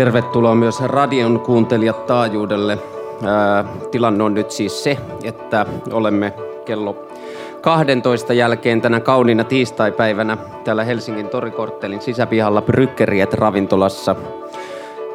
[0.00, 2.78] Tervetuloa myös radion kuuntelijat taajuudelle.
[3.26, 6.32] Ää, tilanne on nyt siis se, että olemme
[6.64, 6.96] kello
[7.60, 14.16] 12 jälkeen tänä kauniina tiistaipäivänä täällä Helsingin torikorttelin sisäpihalla Brykkeriet ravintolassa.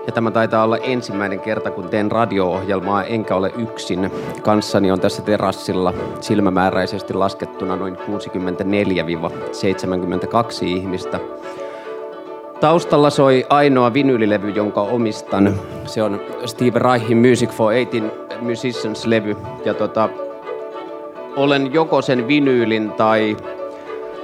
[0.08, 4.11] Ja tämä taitaa olla ensimmäinen kerta, kun teen radio-ohjelmaa, enkä ole yksin.
[4.41, 8.00] Kanssani on tässä terassilla silmämääräisesti laskettuna noin 64-72
[10.66, 11.19] ihmistä–
[12.59, 15.59] Taustalla soi ainoa vinylilevy, jonka omistan.
[15.86, 19.38] Se on Steve Reihin Music for 18 Musicians-levy.
[19.66, 20.09] Ja tota,
[21.36, 23.38] olen joko sen vinyylin tai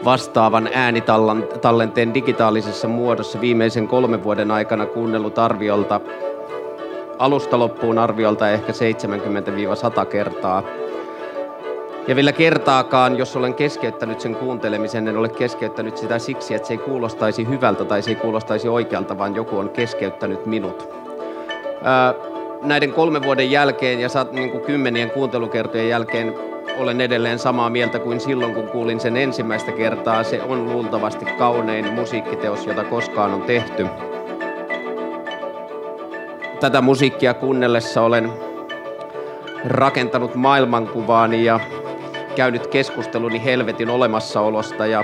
[0.05, 6.01] vastaavan äänitallenteen digitaalisessa muodossa viimeisen kolmen vuoden aikana kuunnellut arviolta
[7.21, 8.71] alusta loppuun arviolta ehkä
[10.03, 10.63] 70-100 kertaa.
[12.07, 16.73] Ja vielä kertaakaan, jos olen keskeyttänyt sen kuuntelemisen, en ole keskeyttänyt sitä siksi, että se
[16.73, 20.89] ei kuulostaisi hyvältä tai se ei kuulostaisi oikealta, vaan joku on keskeyttänyt minut.
[21.84, 22.13] Ää,
[22.62, 26.35] näiden kolmen vuoden jälkeen ja saat, niin kuin kymmenien kuuntelukertojen jälkeen
[26.78, 30.23] olen edelleen samaa mieltä kuin silloin, kun kuulin sen ensimmäistä kertaa.
[30.23, 33.88] Se on luultavasti kaunein musiikkiteos, jota koskaan on tehty.
[36.59, 38.31] Tätä musiikkia kuunnellessa olen
[39.66, 41.59] rakentanut maailmankuvaani ja
[42.36, 45.03] käynyt keskusteluni helvetin olemassaolosta ja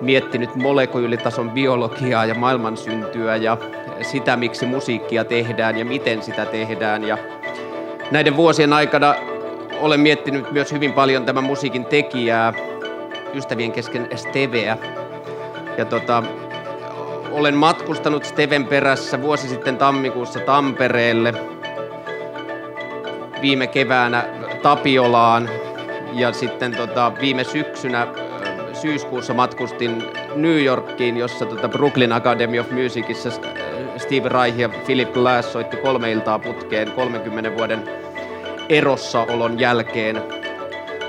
[0.00, 3.56] miettinyt molekyylitason biologiaa ja maailmansyntyä ja
[4.02, 7.04] sitä, miksi musiikkia tehdään ja miten sitä tehdään.
[7.04, 7.18] Ja
[8.10, 9.14] näiden vuosien aikana
[9.80, 12.52] olen miettinyt myös hyvin paljon tämän musiikin tekijää,
[13.34, 14.78] ystävien kesken Steveä.
[15.78, 16.22] Ja tota,
[17.32, 21.34] olen matkustanut Steven perässä vuosi sitten tammikuussa Tampereelle,
[23.42, 24.24] viime keväänä
[24.62, 25.50] Tapiolaan
[26.12, 28.06] ja sitten tota, viime syksynä
[28.72, 30.02] syyskuussa matkustin
[30.34, 33.30] New Yorkiin, jossa tota Brooklyn Academy of Musicissa
[33.96, 37.84] Steve Reich ja Philip Glass soitti kolme iltaa putkeen 30 vuoden
[38.68, 40.22] erossaolon jälkeen,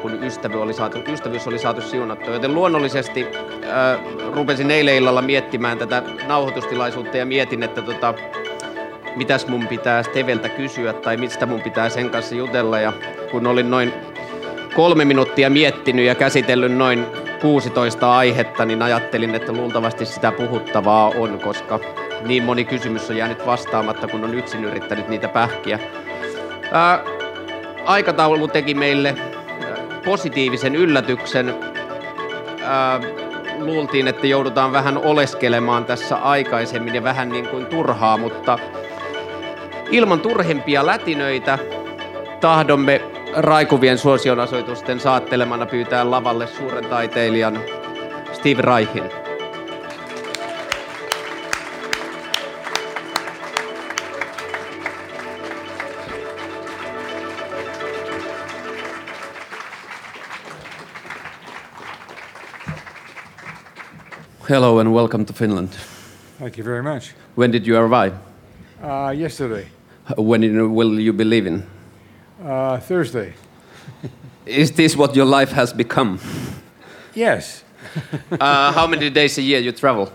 [0.01, 2.33] kun ystävy oli saatu, ystävyys oli saatu siunattua.
[2.33, 3.99] Joten luonnollisesti äh,
[4.33, 8.13] rupesin eilen illalla miettimään tätä nauhoitustilaisuutta ja mietin, että tota,
[9.15, 12.79] mitäs mun pitää Steveltä kysyä tai mistä mun pitää sen kanssa jutella.
[12.79, 12.93] Ja
[13.31, 13.93] kun olin noin
[14.75, 17.05] kolme minuuttia miettinyt ja käsitellyt noin
[17.41, 21.79] 16 aihetta, niin ajattelin, että luultavasti sitä puhuttavaa on, koska
[22.25, 25.79] niin moni kysymys on jäänyt vastaamatta, kun on yksin yrittänyt niitä pähkiä.
[26.71, 27.03] Ää,
[27.85, 29.15] aikataulu teki meille
[30.05, 31.55] positiivisen yllätyksen.
[32.63, 32.99] Ää,
[33.59, 38.59] luultiin, että joudutaan vähän oleskelemaan tässä aikaisemmin ja vähän niin kuin turhaa, mutta
[39.91, 41.59] ilman turhempia lätinöitä
[42.41, 47.59] tahdomme raikuvien suosionasoitusten saattelemana pyytää lavalle suuren taiteilijan
[48.33, 49.03] Steve Reichin.
[64.49, 65.69] Hello and welcome to Finland.
[66.39, 67.15] Thank you very much.
[67.37, 68.15] When did you arrive?
[68.83, 69.65] Uh, yesterday.
[70.17, 70.41] When
[70.75, 71.63] will you be leaving?
[72.43, 73.33] Uh, Thursday.
[74.45, 76.19] Is this what your life has become?
[77.13, 77.63] Yes.
[78.31, 80.11] uh, how many days a year you travel?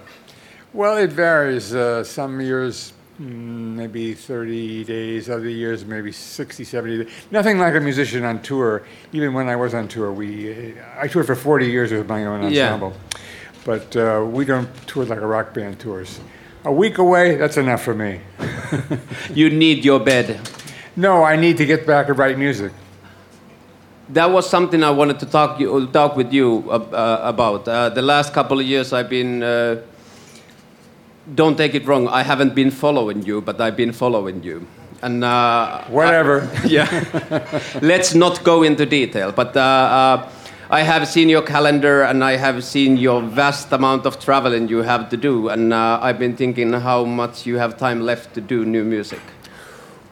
[0.73, 1.73] Well, it varies.
[1.73, 5.31] Uh, some years, mm, maybe 30 days.
[5.31, 7.12] Other years, maybe 60, 70 days.
[7.31, 8.82] Nothing like a musician on tour.
[9.12, 12.25] Even when I was on tour, we uh, I toured for 40 years with my
[12.25, 12.90] own ensemble.
[12.90, 13.20] Yeah.
[13.64, 16.19] But uh, we don't tour like a rock band tours.
[16.64, 18.20] A week away, that's enough for me.
[19.34, 20.40] you need your bed.
[20.96, 22.72] No, I need to get back and write music.
[24.08, 27.69] That was something I wanted to talk you, talk with you uh, about.
[27.69, 29.43] Uh, the last couple of years, I've been.
[29.43, 29.82] Uh,
[31.34, 32.08] don't take it wrong.
[32.08, 34.66] I haven't been following you, but I've been following you.
[35.02, 36.48] And uh, whatever.
[36.54, 37.60] I, yeah.
[37.82, 39.56] Let's not go into detail, but.
[39.56, 40.31] Uh, uh,
[40.69, 44.78] I have seen your calendar and I have seen your vast amount of traveling you
[44.78, 48.64] have to do, and I've been thinking how much you have time left to do
[48.64, 49.20] new music.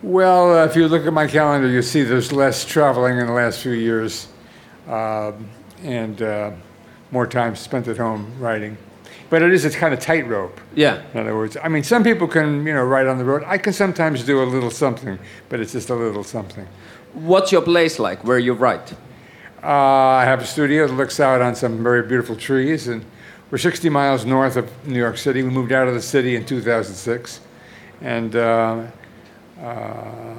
[0.05, 3.33] Well, uh, if you look at my calendar, you see there's less traveling in the
[3.33, 4.29] last few years
[4.87, 5.33] uh,
[5.83, 6.51] and uh,
[7.11, 8.77] more time spent at home writing.
[9.31, 10.61] But it is a kind of tightrope.
[10.75, 11.03] Yeah.
[11.15, 13.45] In other words, I mean, some people can, you know, write on the road.
[13.47, 15.19] I can sometimes do a little something,
[15.49, 16.69] but it's just a little something.
[17.15, 18.93] What's your place like where you write?
[19.63, 23.03] Uh, I have a studio that looks out on some very beautiful trees, and
[23.51, 25.43] we're 60 miles north of New York City.
[25.43, 27.41] We moved out of the city in 2006,
[28.03, 28.37] and
[29.65, 30.35] uh,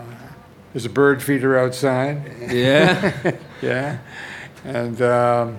[0.74, 2.18] there's a bird feeder outside.
[2.52, 3.32] Yeah.
[3.62, 3.98] yeah.
[4.64, 5.58] And um,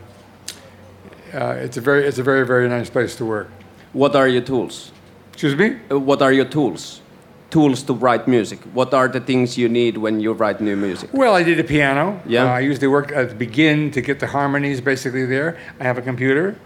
[1.34, 3.48] uh, it's a very it's a very very nice place to work.
[3.92, 4.92] What are your tools?
[5.32, 5.76] Excuse me?
[5.90, 7.00] Uh, What are your tools?
[7.50, 8.58] Tools to write music.
[8.74, 11.10] What are the things you need when you write new music?
[11.12, 12.20] Well, I did a piano.
[12.26, 12.44] Yeah.
[12.44, 15.56] Uh, I usually work at the begin to get the harmonies basically there.
[15.80, 16.56] I have a computer.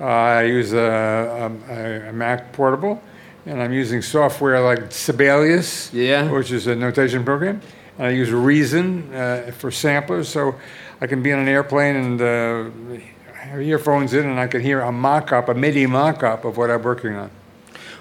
[0.00, 3.02] Uh, I use a, a, a Mac portable,
[3.48, 6.30] and I'm using software like Sibelius, Yeah.
[6.30, 7.60] which is a notation program.
[7.98, 10.54] And I use Reason uh, for samplers, so
[11.00, 13.00] I can be on an airplane and uh,
[13.34, 16.82] have earphones in, and I can hear a mock-up, a MIDI mock-up of what I'm
[16.82, 17.30] working on.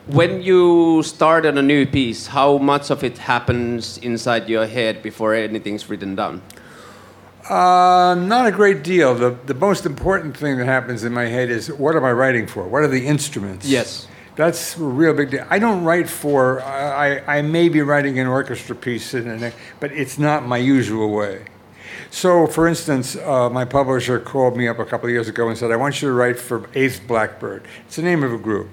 [0.08, 5.02] When you start on a new piece, how much of it happens inside your head
[5.02, 6.42] before anything's written down?
[7.50, 9.16] Uh, not a great deal.
[9.16, 12.46] The, the most important thing that happens in my head is what am I writing
[12.48, 12.64] for?
[12.68, 13.66] What are the instruments?
[13.68, 14.08] Yes.
[14.38, 15.46] That's a real big deal.
[15.50, 20.18] I don't write for, I, I may be writing an orchestra piece, in but it's
[20.20, 21.46] not my usual way.
[22.12, 25.58] So, for instance, uh, my publisher called me up a couple of years ago and
[25.58, 27.66] said, I want you to write for Eighth Blackbird.
[27.88, 28.70] It's the name of a group.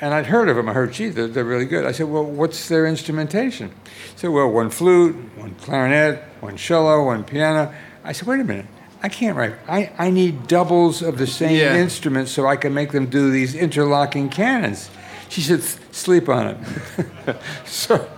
[0.00, 0.68] And I'd heard of them.
[0.68, 1.86] I heard, gee, they're, they're really good.
[1.86, 3.70] I said, well, what's their instrumentation?
[4.12, 7.72] He said, well, one flute, one clarinet, one cello, one piano.
[8.04, 8.66] I said, wait a minute.
[9.02, 9.54] I can't write.
[9.68, 11.76] I, I need doubles of the same Yeah.
[11.76, 14.90] instrument so I can make them do these interlocking canons.
[15.28, 15.62] She said,
[15.92, 17.36] sleep on it.
[17.66, 18.08] so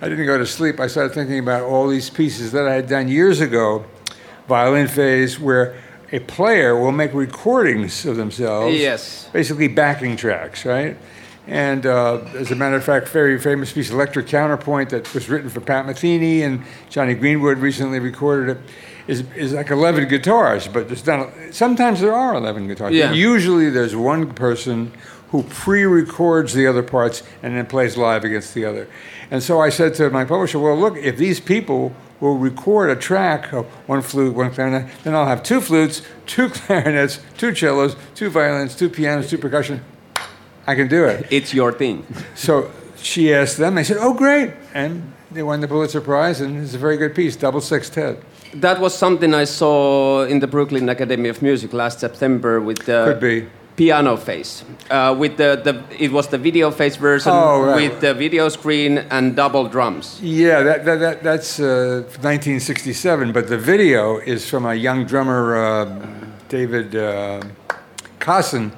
[0.00, 0.80] I didn't go to sleep.
[0.80, 3.84] I started thinking about all these pieces that I had done years ago,
[4.48, 5.76] violin phase, where
[6.10, 8.76] a player will make recordings of themselves.
[8.76, 9.28] Yes.
[9.32, 10.96] Basically backing tracks, right?
[11.46, 15.48] And uh, as a matter of fact, very famous piece, Electric Counterpoint, that was written
[15.48, 18.62] for Pat Metheny and Jonny Greenwood recently recorded it,
[19.08, 22.94] is, is like 11 guitars, but there's not, sometimes there are 11 guitars.
[22.94, 23.12] Yeah.
[23.12, 24.92] Usually there's one person
[25.32, 28.86] who pre-records the other parts and then plays live against the other.
[29.30, 32.96] And so I said to my publisher, well, look, if these people will record a
[32.96, 37.96] track of one flute, one clarinet, then I'll have two flutes, two clarinets, two cellos,
[38.14, 39.82] two violins, two pianos, two percussion.
[40.66, 41.26] I can do it.
[41.30, 42.06] It's your thing.
[42.34, 44.52] So she asked them, they said, oh, great.
[44.74, 48.22] And they won the Pulitzer Prize, and it's a very good piece, double sextet.
[48.54, 53.06] That was something I saw in the Brooklyn Academy of Music last September with the
[53.06, 53.48] Could be.
[53.76, 54.64] Piano phase.
[54.90, 57.76] Uh, with the, the it was the video face version Oh, right.
[57.90, 60.20] with the video screen and double drums.
[60.22, 65.56] Yeah, that, that, that, that's uh, 1967, but the video is from a young drummer,
[65.56, 66.06] uh,
[66.48, 67.40] David uh,
[68.20, 68.72] Cossin,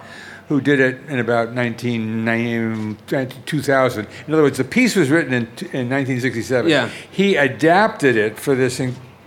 [0.48, 4.06] who did it in about 1990 2000.
[4.28, 6.70] In other words, the piece was written in, in 1967.
[6.70, 6.88] Yeah.
[7.10, 8.80] He adapted it for this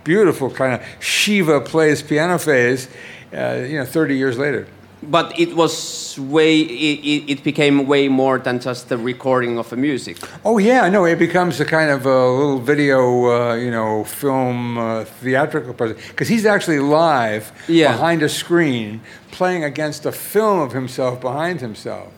[0.04, 2.88] beautiful kind of Shiva plays piano phase,
[3.34, 4.66] uh, you know, 30 years later.
[5.02, 9.76] But it was way it, it- became way more than just the recording of a
[9.76, 10.16] music.
[10.44, 13.00] Oh yeah, no, it becomes a kind of a little video,
[13.30, 17.92] uh, you know, film uh, theatrical because he's actually live Yeah.
[17.92, 19.00] behind a screen
[19.30, 22.08] playing against a film of himself behind himself.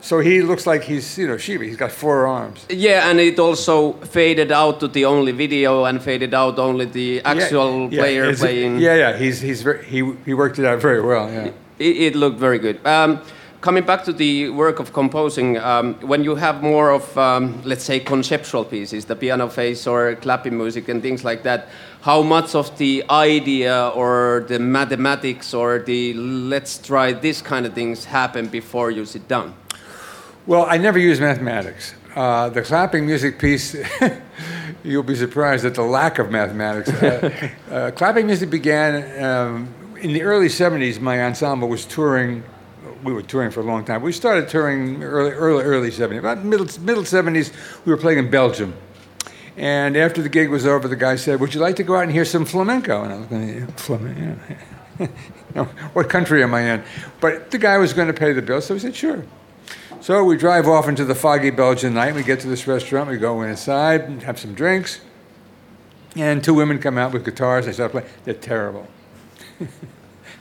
[0.00, 1.64] So he looks like he's, you know, Shiva.
[1.64, 2.66] He's got four arms.
[2.68, 7.22] Yeah, and it also faded out to the only video and faded out only the
[7.24, 8.80] actual Yeah, yeah, player playing.
[8.80, 11.30] Yeah, yeah, he's he's very, he he worked it out very well.
[11.32, 11.50] Yeah.
[11.78, 12.84] It, it looked very good.
[12.86, 13.20] Um,
[13.64, 17.82] coming back to the work of composing, um, when you have more of, um, let's
[17.82, 21.68] say, conceptual pieces, the piano phase or clapping music and things like that,
[22.02, 27.72] how much of the idea or the mathematics or the let's try this kind of
[27.72, 29.54] things happen before you sit down?
[30.46, 31.94] Well, I never use mathematics.
[32.14, 33.74] Uh, the clapping music piece,
[34.84, 36.90] you'll be surprised at the lack of mathematics.
[36.90, 41.00] Uh, uh, clapping music began um, in the early 70s.
[41.00, 42.44] My ensemble was touring.
[43.02, 44.02] We were touring for a long time.
[44.02, 46.18] We started touring early, early, early 70s.
[46.18, 47.52] About middle, middle 70s,
[47.86, 48.74] we were playing in Belgium.
[49.56, 52.02] And after the gig was over, the guy said, "Would you like to go out
[52.02, 54.54] and hear some flamenco?" And I was going, "Flamenco?
[55.92, 56.84] What country am I in?"
[57.20, 59.24] But the guy was going to pay the bill, so he said, "Sure."
[60.00, 62.14] So we drive off into the foggy Belgian night.
[62.14, 63.08] We get to this restaurant.
[63.08, 65.00] We go inside, and have some drinks,
[66.16, 67.66] and two women come out with guitars.
[67.66, 68.08] They start playing.
[68.24, 68.88] They're terrible,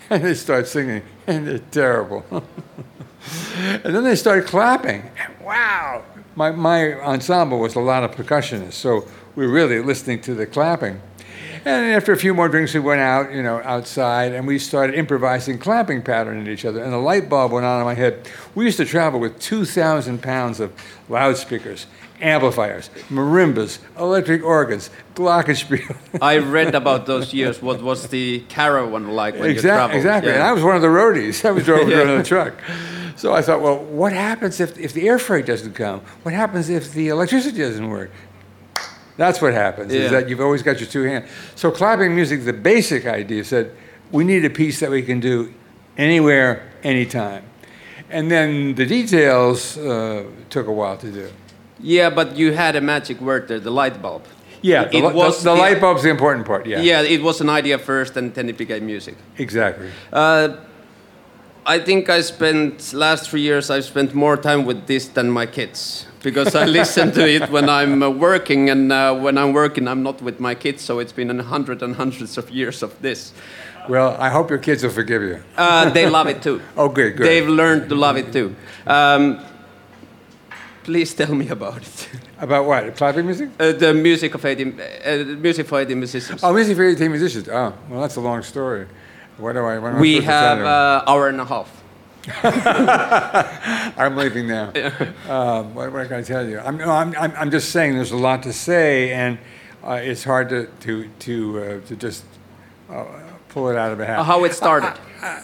[0.09, 2.25] and they start singing, and they're terrible.
[2.31, 5.09] and then they start clapping.
[5.41, 6.03] Wow!
[6.35, 10.45] My my ensemble was a lot of percussionists, so we were really listening to the
[10.45, 11.01] clapping.
[11.65, 14.95] And after a few more drinks, we went out, you know, outside, and we started
[14.95, 16.83] improvising clapping pattern at each other.
[16.83, 18.27] And the light bulb went on in my head.
[18.53, 20.73] We used to travel with 2,000 pounds of
[21.07, 21.87] loudspeakers,
[22.23, 25.95] amplifiers, marimbas, electric organs, glockenspiel.
[26.21, 27.61] I read about those years.
[27.61, 29.97] What was the caravan like when you exactly, traveled?
[29.97, 30.31] exactly.
[30.31, 30.37] Yeah.
[30.37, 31.43] And I was one of the roadies.
[31.45, 32.01] I was driving Yeah.
[32.03, 32.53] in the truck.
[33.15, 36.01] So I thought, well, what happens if, if the air freight doesn't come?
[36.23, 38.09] What happens if the electricity doesn't work?
[39.17, 39.99] That's what happens, Yeah.
[40.01, 41.29] is that you've always got your two hands.
[41.55, 43.71] So clapping music, the basic idea said,
[44.11, 45.53] we need a piece that we can do
[45.97, 47.43] anywhere, anytime.
[48.09, 51.29] and then the details uh, took a while to do.
[51.83, 54.23] Yeah, but you had a magic word there, the light bulb.
[54.61, 56.65] Yeah, the, It was the, the the- light bulb's the important part.
[56.65, 59.15] Yeah, Yeah, it was an idea first, and then it became music.
[59.37, 59.89] exactly.
[60.11, 60.55] Uh,
[61.65, 63.69] I think I spent last three years.
[63.69, 67.69] I've spent more time with this than my kids because I listen to it when
[67.69, 70.81] I'm uh, working, and uh, when I'm working, I'm not with my kids.
[70.83, 73.33] So it's been a hundred and hundreds of years of this.
[73.89, 75.41] Well, I hope your kids will forgive you.
[75.57, 76.61] Uh, they love it too.
[76.77, 77.25] Oh, good, good.
[77.27, 78.55] They've learned to love it too.
[78.87, 79.39] Um,
[80.83, 82.09] please tell me about it.
[82.39, 82.95] About what?
[82.95, 83.49] Clapping music?
[83.59, 86.43] Uh, the music of 18, uh, music for 18 musicians.
[86.43, 87.49] Oh, music for 18 musicians.
[87.49, 88.87] Oh, well, that's a long story.
[89.37, 89.79] What do I?
[89.79, 91.83] What we have an uh, hour and a half.
[93.97, 94.71] I'm leaving now.
[95.27, 96.59] Um, what, what can I tell you?
[96.59, 99.37] I'm, no, I'm, I'm, I'm just saying there's a lot to say, and
[99.83, 102.23] uh, it's hard to to to uh, to just
[102.89, 103.05] uh,
[103.49, 104.19] pull it out of a hat.
[104.19, 104.93] Uh, how it started.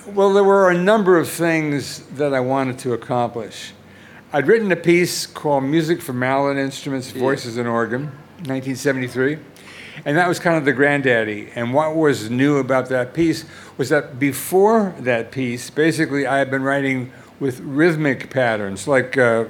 [0.07, 3.73] Well, there were a number of things that I wanted to accomplish.
[4.31, 8.03] I'd written a piece called Music for Mallet Instruments, Voices, and Organ,
[8.45, 9.39] 1973.
[10.05, 11.49] And that was kind of the granddaddy.
[11.55, 13.43] And what was new about that piece
[13.77, 19.45] was that before that piece, basically, I had been writing with rhythmic patterns, like uh,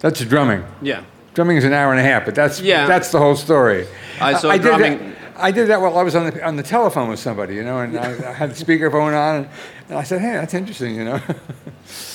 [0.00, 0.64] that's drumming.
[0.82, 1.04] yeah.
[1.34, 2.86] Drumming is an hour and a half, but that's Yeah.
[2.86, 3.86] that's the whole story.
[4.20, 6.62] I saw did drumming- That, I did that while I was on the on the
[6.62, 9.48] telephone with somebody, you know, and I, I had the speakerphone on, and,
[9.88, 11.20] and I said, "Hey, that's interesting," you know.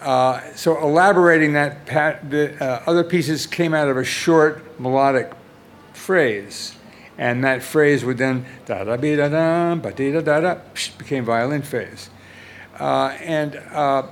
[0.00, 5.32] uh, so elaborating that, pat, the uh, other pieces came out of a short melodic
[5.92, 6.76] phrase,
[7.16, 10.58] and that phrase would then da da be da da ba da da da
[10.98, 12.10] became violin phase,
[12.78, 13.56] uh, and.
[13.56, 14.06] Uh,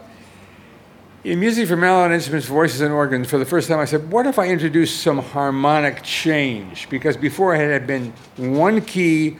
[1.24, 4.26] in music for mallet instruments, voices, and organs, for the first time, I said, what
[4.26, 6.88] if I introduced some harmonic change?
[6.88, 9.36] Because before it had been one key,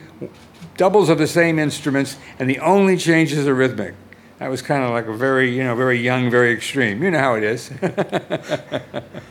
[0.75, 3.95] doubles of the same instruments, and the only change is the rhythmic.
[4.39, 7.01] That was kind of like a very, you know, very young, very extreme.
[7.01, 7.71] You know how it is.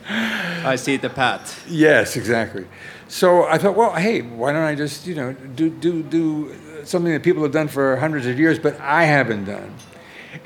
[0.08, 1.64] I see the path.
[1.68, 2.66] Yes, exactly.
[3.06, 7.12] So I thought, well, hey, why don't I just, you know, do, do, do something
[7.12, 9.74] that people have done for hundreds of years, but I haven't done.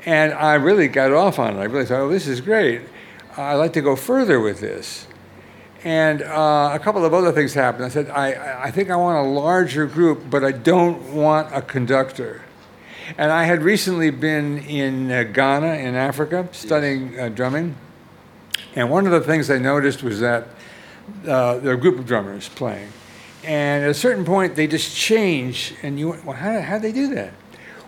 [0.05, 1.59] And I really got off on it.
[1.59, 2.83] I really thought, oh, this is great.
[3.37, 5.07] I'd like to go further with this.
[5.83, 7.85] And uh, a couple of other things happened.
[7.85, 11.63] I said, I, I think I want a larger group, but I don't want a
[11.63, 12.43] conductor.
[13.17, 17.75] And I had recently been in uh, Ghana, in Africa, studying uh, drumming.
[18.75, 20.47] And one of the things I noticed was that
[21.27, 22.89] uh, there are a group of drummers playing.
[23.43, 25.73] And at a certain point, they just change.
[25.83, 27.33] And you went, well, how, how do they do that?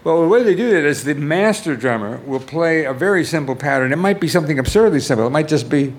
[0.04, 3.56] Well, the way they do that is the master drummer will play a very simple
[3.56, 3.94] pattern.
[3.94, 5.26] It might be something absurdly simple.
[5.26, 5.94] It might just be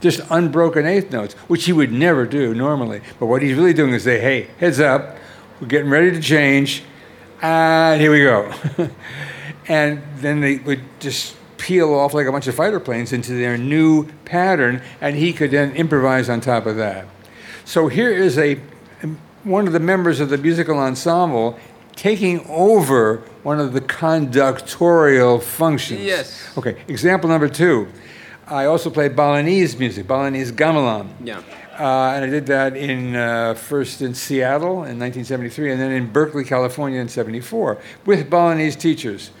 [0.00, 3.02] just unbroken eighth notes, which he would never do normally.
[3.20, 5.16] But what he's really doing is say, hey, heads up,
[5.60, 6.82] we're getting ready to change,
[7.42, 8.52] and here we go.
[9.68, 13.56] and then they would just peel off like a bunch of fighter planes into their
[13.58, 17.06] new pattern, and he could then improvise on top of that.
[17.64, 18.60] So here is a
[19.44, 21.58] one of the members of the musical ensemble
[21.96, 26.00] taking over one of the conductorial functions.
[26.00, 26.56] Yes.
[26.56, 27.88] Okay, example number two.
[28.46, 31.08] I also play Balinese music, Balinese gamelan.
[31.22, 31.42] Yeah.
[31.82, 36.12] Uh, and I did that in uh, first in Seattle in 1973, and then in
[36.12, 39.32] Berkeley, California in '74 with Balinese teachers.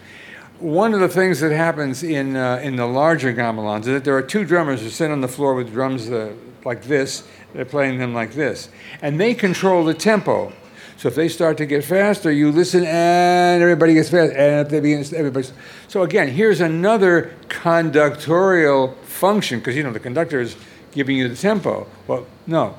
[0.58, 4.16] One of the things that happens in uh, in the larger gamelans is that there
[4.16, 6.32] are two drummers who sit on the floor with drums uh,
[6.64, 7.28] like this.
[7.54, 8.70] They're playing them like this,
[9.02, 10.52] and they control the tempo.
[10.96, 14.68] So if they start to get faster, you listen, and everybody gets fast, and if
[14.68, 15.46] they begin, everybody.
[15.86, 20.56] So again, here's another conductorial function because you know the conductor is
[20.92, 21.86] giving you the tempo.
[22.06, 22.76] Well, no,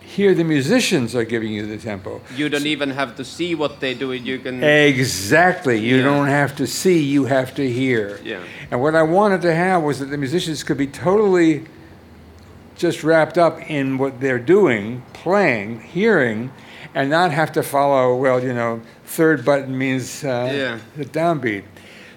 [0.00, 2.20] here the musicians are giving you the tempo.
[2.34, 4.12] You don't even have to see what they do.
[4.12, 4.62] You can.
[4.62, 5.78] Exactly.
[5.78, 6.04] You Yeah.
[6.04, 8.20] don't have to see, you have to hear.
[8.24, 8.38] Yeah.
[8.70, 11.64] And what I wanted to have was that the musicians could be totally
[12.76, 16.50] just wrapped up in what they're doing, playing, hearing,
[16.94, 20.78] and not have to follow, well, you know, third button means uh, Yeah.
[20.96, 21.62] the downbeat.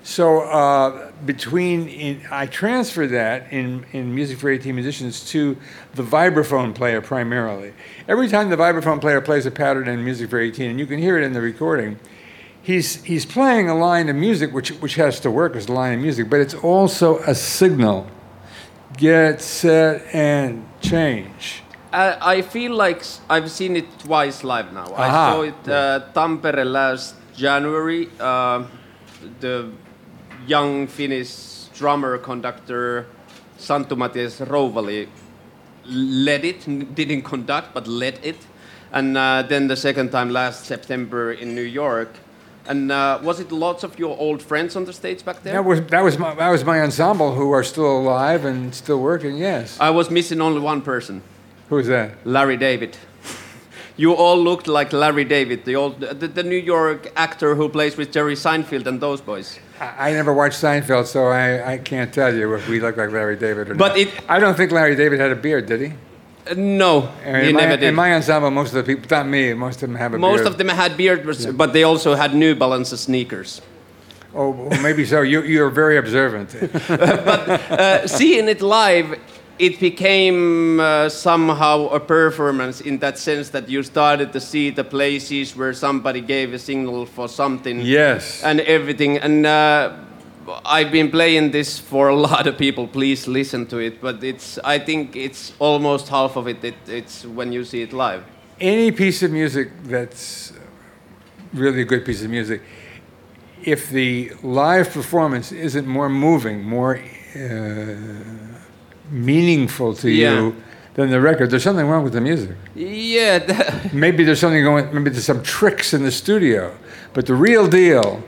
[0.04, 5.58] So uh, between, in, I transferred that in, in Music for 18 Musicians to
[5.94, 7.74] the vibraphone player primarily.
[8.08, 11.00] Every time the vibraphone player plays a pattern in Music for 18, and you can
[11.00, 12.00] hear it in the recording,
[12.62, 15.94] he's, he's playing a line of music which, which has to work as a line
[15.94, 18.08] of music, but it's also a signal.
[18.98, 21.64] Get, set, and change.
[21.92, 24.94] I, I feel like I've seen it twice live now.
[24.96, 28.10] I saw it uh, Tampere last January.
[28.20, 28.66] Uh,
[29.40, 29.72] the
[30.48, 33.06] young Finnish drummer conductor
[33.58, 35.08] Santtu Matias Rouvali
[35.86, 38.38] led it, didn't conduct but led it.
[38.92, 42.10] And uh, then the second time last September in New York,
[42.70, 45.54] And uh, was it lots of your old friends on the stage back there?
[45.54, 49.00] That was that was my that was my ensemble who are still alive and still
[49.02, 49.38] working.
[49.38, 49.78] Yes.
[49.80, 51.22] I was missing only one person,
[51.70, 52.12] Who's that?
[52.26, 52.98] Larry David.
[53.98, 57.98] You all looked like Larry David, the old, the, the New York actor who plays
[57.98, 59.60] with Jerry Seinfeld and those boys.
[59.80, 63.36] I, never watched Seinfeld, so I, I can't tell you if we look like Larry
[63.38, 63.98] David or But not.
[63.98, 65.88] it- I don't think Larry David had a beard, did he?
[66.50, 67.90] Uh, no, And he in, my, never did.
[67.90, 70.30] in my ensemble, most of the people, not me, most of them have a Most
[70.38, 70.44] beard.
[70.46, 73.62] Most of them had beards, but they also had New Balance sneakers.
[74.34, 75.22] Oh, well, maybe so.
[75.22, 76.56] You, you're very observant.
[76.90, 79.18] Uh, seeing it live,
[79.60, 84.86] it became uh, somehow a performance in that sense that you started to see the
[84.86, 88.42] places where somebody gave a signal for something yes.
[88.42, 89.18] and everything.
[89.18, 89.98] And uh,
[90.66, 92.88] I've been playing this for a lot of people.
[92.88, 94.02] Please listen to it.
[94.02, 96.64] But it's I think it's almost half of it.
[96.64, 98.24] it it's when you see it live.
[98.62, 100.54] Any piece of music that's
[101.54, 102.62] really a good piece of music,
[103.62, 106.98] if the live performance isn't more moving, more
[107.36, 108.59] uh,
[109.12, 110.34] meaningful to Yeah.
[110.40, 110.56] you
[110.96, 112.56] than the record, there's something wrong with the music.
[112.76, 114.94] Yeah, th- Maybe there's something going.
[114.94, 116.76] Maybe there's some tricks in the studio,
[117.14, 118.22] but the real deal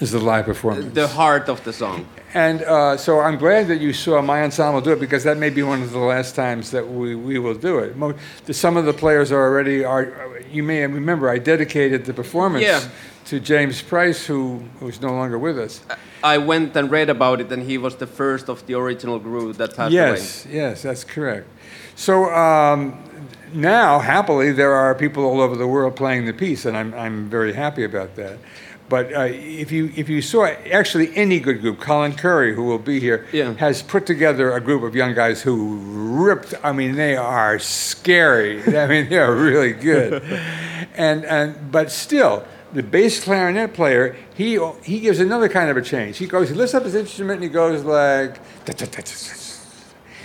[0.00, 0.94] is the live performance.
[0.94, 2.06] the heart of the song.
[2.34, 5.48] And uh, so I'm glad that you saw my ensemble do it because that may
[5.50, 7.96] be one of the last times that we, we will do it.
[7.96, 8.14] Mo-
[8.44, 10.12] the- Some of the players are already are.
[10.52, 12.80] You may remember I dedicated the performance Yeah.
[13.26, 15.80] to James Price, who who's no longer with us.
[16.22, 19.56] I went and read about it, and he was the first of the original group
[19.56, 20.10] that passed away.
[20.16, 21.46] Yes, yes, that's correct.
[21.96, 22.94] So um,
[23.54, 27.28] now, happily, there are people all over the world playing the piece, and I'm, I'm
[27.30, 28.38] very happy about that.
[28.88, 32.78] But uh, if you if you saw actually any good group, Colin Currie, who will
[32.78, 33.52] be here, Yeah.
[33.54, 35.76] has put together a group of young guys who
[36.24, 36.54] ripped.
[36.62, 38.62] I mean, they are scary.
[38.76, 40.22] I mean, they're really good.
[40.96, 45.82] and and but still, the bass clarinet player, he he gives another kind of a
[45.82, 46.16] change.
[46.16, 48.38] He goes, he lifts up his instrument, and he goes like.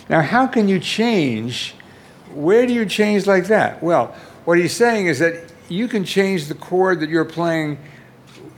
[0.09, 1.75] Now, how can you change?
[2.33, 3.81] Where do you change like that?
[3.81, 7.77] Well, what he's saying is that you can change the chord that you're playing.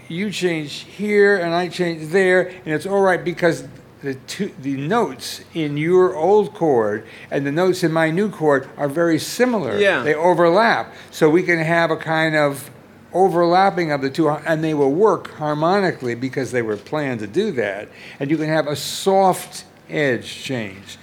[0.07, 3.67] You change here, and I change there, and it's all right because
[4.01, 8.69] the two, the notes in your old chord and the notes in my new chord
[8.77, 9.77] are very similar.
[9.79, 10.03] Yeah.
[10.03, 12.69] They overlap, so we can have a kind of
[13.13, 17.51] overlapping of the two, and they will work harmonically because they were planned to do
[17.53, 17.89] that.
[18.19, 20.97] And you can have a soft edge change.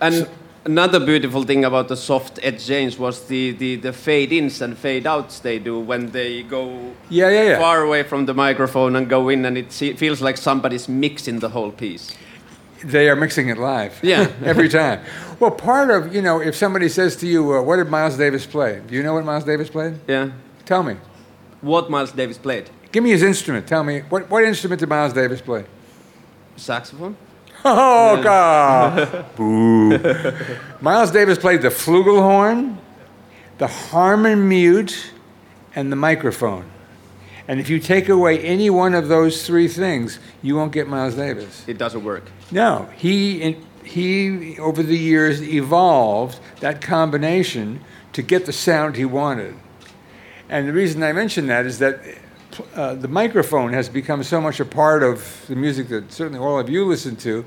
[0.00, 0.28] And
[0.64, 4.76] another beautiful thing about the soft edge change was the, the, the fade ins and
[4.76, 7.58] fade outs they do when they go Yeah, yeah, yeah.
[7.58, 11.38] far away from the microphone and go in, and it se- feels like somebody's mixing
[11.40, 12.14] the whole piece.
[12.84, 13.98] They are mixing it live.
[14.02, 14.30] Yeah.
[14.44, 15.00] every time.
[15.40, 18.46] Well, part of, you know, if somebody says to you, uh, what did Miles Davis
[18.46, 18.80] play?
[18.86, 19.94] Do you know what Miles Davis played?
[20.06, 20.30] Yeah.
[20.64, 20.96] Tell me.
[21.60, 22.70] What Miles Davis played?
[22.92, 23.66] Give me his instrument.
[23.66, 24.00] Tell me.
[24.08, 25.64] What, what instrument did Miles Davis play?
[26.56, 27.16] Saxophone?
[27.64, 29.26] Oh, God.
[29.36, 29.98] Boo.
[30.80, 32.76] Miles Davis played the flugelhorn,
[33.58, 35.10] the harmon mute,
[35.74, 36.70] and the microphone.
[37.48, 41.14] And if you take away any one of those three things, you won't get Miles
[41.14, 41.64] Davis.
[41.66, 42.30] It doesn't work.
[42.50, 47.80] No, he he over the years evolved that combination
[48.12, 49.54] to get the sound he wanted.
[50.48, 52.00] And the reason I mention that is that
[52.74, 56.58] uh, the microphone has become so much a part of the music that certainly all
[56.58, 57.44] of you listen to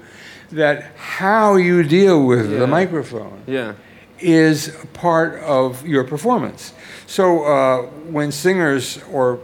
[0.51, 2.59] that how you deal with Yeah.
[2.59, 3.73] the microphone Yeah.
[4.19, 6.73] is part of your performance.
[7.07, 9.39] So uh, when singers or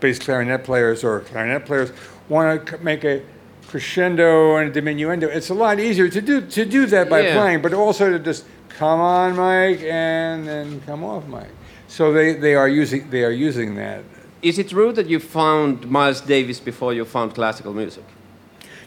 [0.00, 1.92] bass clarinet players or clarinet players
[2.28, 3.22] want to make a
[3.68, 7.34] crescendo and a diminuendo, it's a lot easier to do to do that by Yeah.
[7.34, 11.48] playing, but also to just come on mic and then come off mic.
[11.88, 14.02] So they, they are using they are using that.
[14.46, 18.04] Is it true that you found Miles Davis before you found classical music?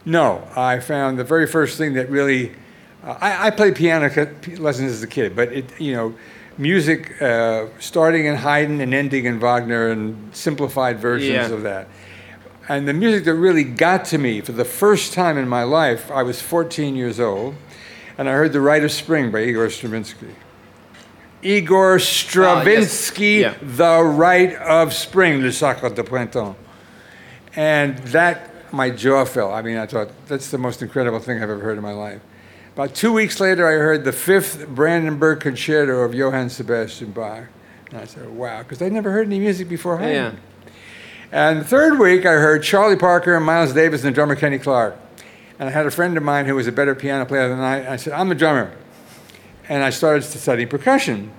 [0.05, 2.51] No, I found the very first thing that really.
[3.03, 4.07] Uh, I, I played piano
[4.57, 6.15] lessons as a kid, but it, you know,
[6.57, 11.55] music uh, starting in Haydn and ending in Wagner and simplified versions Yeah.
[11.57, 11.87] of that.
[12.69, 16.09] And the music that really got to me for the first time in my life,
[16.11, 17.55] I was 14 years old,
[18.17, 20.27] and I heard The Rite of Spring by Igor Stravinsky.
[21.41, 23.55] Igor uh, Stravinsky, Yeah.
[23.61, 26.57] The Rite of Spring, Le Sacre de Printemps.
[27.55, 29.53] And that, my jaw fell.
[29.53, 32.21] I mean, I thought, that's the most incredible thing I've ever heard in my life.
[32.73, 37.45] About two weeks later, I heard the fifth Brandenburg Concerto of Johann Sebastian Bach.
[37.89, 39.99] And I said, wow, because I'd never heard any music before.
[39.99, 40.33] Yeah.
[41.31, 44.59] And the third week, I heard Charlie Parker and Miles Davis and the drummer Kenny
[44.59, 44.95] Clarke.
[45.59, 47.93] And I had a friend of mine who was a better piano player than I.
[47.93, 48.73] I said, I'm a drummer.
[49.69, 51.31] And I started to study percussion.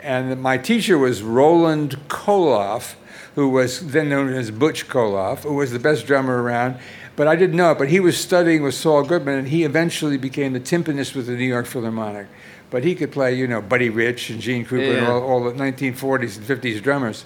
[0.00, 2.94] and my teacher was Roland Kohloff,
[3.34, 6.76] who was then known as Butch Kohloff, who was the best drummer around.
[7.16, 7.78] But I didn't know it.
[7.78, 11.32] But he was studying with Saul Goodman, and he eventually became the timpanist with the
[11.32, 12.28] New York Philharmonic.
[12.70, 15.52] But he could play, you know, Buddy Rich and Gene Krupa and all, all the
[15.52, 17.24] 1940s and 50s drummers.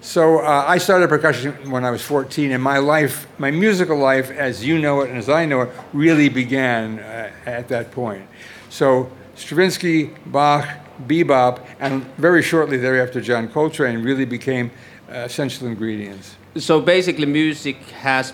[0.00, 4.30] So uh, I started percussion when I was 14, and my life, my musical life,
[4.30, 8.26] as you know it and as I know it, really began uh, at that point.
[8.68, 10.68] So Stravinsky, Bach,
[11.06, 14.70] bebop, and very shortly thereafter, John Coltrane really became
[15.08, 16.36] uh, essential ingredients.
[16.56, 18.32] So basically, music has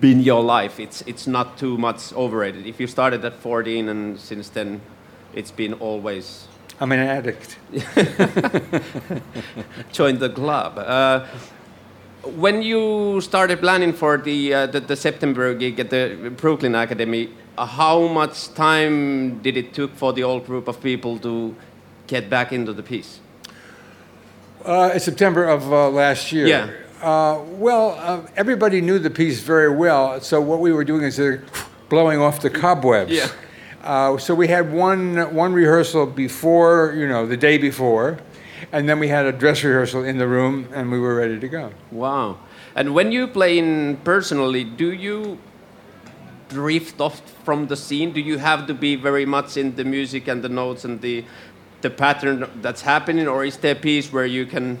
[0.00, 0.80] been your life.
[0.80, 2.66] It's it's not too much overrated.
[2.66, 4.80] If you started at 14 and since then,
[5.34, 6.48] it's been always
[6.80, 7.58] I'm an addict.
[9.92, 10.78] join the club.
[10.78, 11.26] Uh,
[12.36, 17.28] when you started planning for the, uh, the the September gig at the Brooklyn Academy,
[17.58, 21.54] how much time did it took for the old group of people to
[22.06, 23.20] get back into the piece?
[24.64, 26.46] Uh, in September of uh, last year.
[26.46, 26.70] Yeah.
[27.02, 31.20] Uh, well, uh, everybody knew the piece very well, so what we were doing is
[31.20, 31.38] uh,
[31.90, 33.12] blowing off the cobwebs.
[33.12, 33.28] Yeah.
[33.82, 38.18] Uh, so we had one one rehearsal before, you know, the day before,
[38.72, 41.48] and then we had a dress rehearsal in the room, and we were ready to
[41.48, 41.70] go.
[41.90, 42.38] Wow.
[42.74, 45.38] And when you play in personally, do you
[46.54, 48.12] drift off from the scene?
[48.12, 51.24] Do you have to be very much in the music and the notes and the
[51.84, 54.80] the pattern that's happening, or is there a piece where you can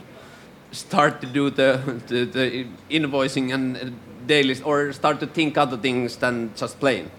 [0.72, 1.70] start to do the
[2.08, 3.90] the, the invoicing and uh,
[4.26, 7.10] dailies, or start to think other things than just playing?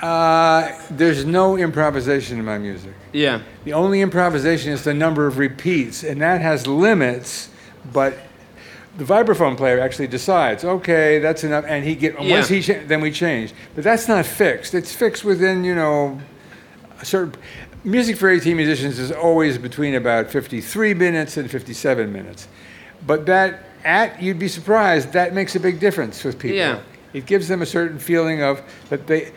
[0.00, 2.94] Uh, there's no improvisation in my music.
[3.12, 3.40] Yeah.
[3.64, 7.50] The only improvisation is the number of repeats, and that has limits,
[7.92, 8.14] but
[8.98, 12.34] the vibraphone player actually decides, okay, that's enough, and he get Yeah.
[12.36, 13.54] once he cha- then we change.
[13.74, 14.74] But that's not fixed.
[14.74, 16.20] It's fixed within you know
[17.00, 17.34] a certain.
[17.84, 22.48] Music for 18 musicians is always between about 53 minutes and 57 minutes,
[23.06, 26.56] but that at you'd be surprised that makes a big difference with people.
[26.58, 26.80] Yeah.
[27.14, 29.30] It gives them a certain feeling of that they.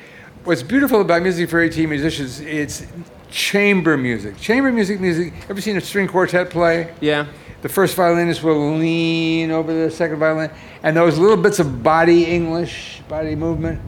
[0.43, 2.83] What's beautiful about music for 18 musicians, it's
[3.29, 4.37] chamber music.
[4.39, 5.33] Chamber music, music.
[5.47, 6.89] Ever seen a string quartet play?
[6.99, 7.27] Yeah.
[7.61, 10.49] The first violinist will lean over the second violin,
[10.81, 13.79] and those little bits of body English, body movement,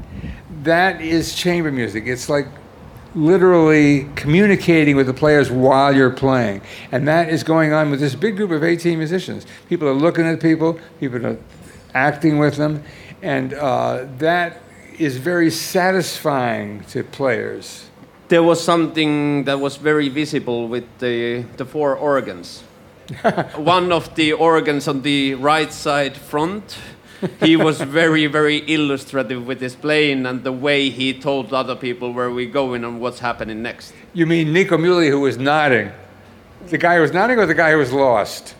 [0.63, 2.05] that is chamber music.
[2.05, 2.47] It's like
[3.15, 6.61] literally communicating with the players while you're playing.
[6.91, 9.45] And that is going on with this big group of 18 musicians.
[9.69, 11.37] People are looking at people, people are
[11.93, 12.83] acting with them,
[13.21, 14.61] and uh, that
[14.99, 17.89] is very satisfying to players.
[18.27, 22.63] There was something that was very visible with the the four organs.
[23.55, 26.77] One of the organs on the right side front,
[27.39, 32.13] he was very, very illustrative with his playing and the way he told other people
[32.13, 33.93] where we're going and what's happening next.
[34.13, 35.91] You mean Nico Muhly, who was nodding?
[36.67, 38.55] The guy who was nodding, or the guy who was lost?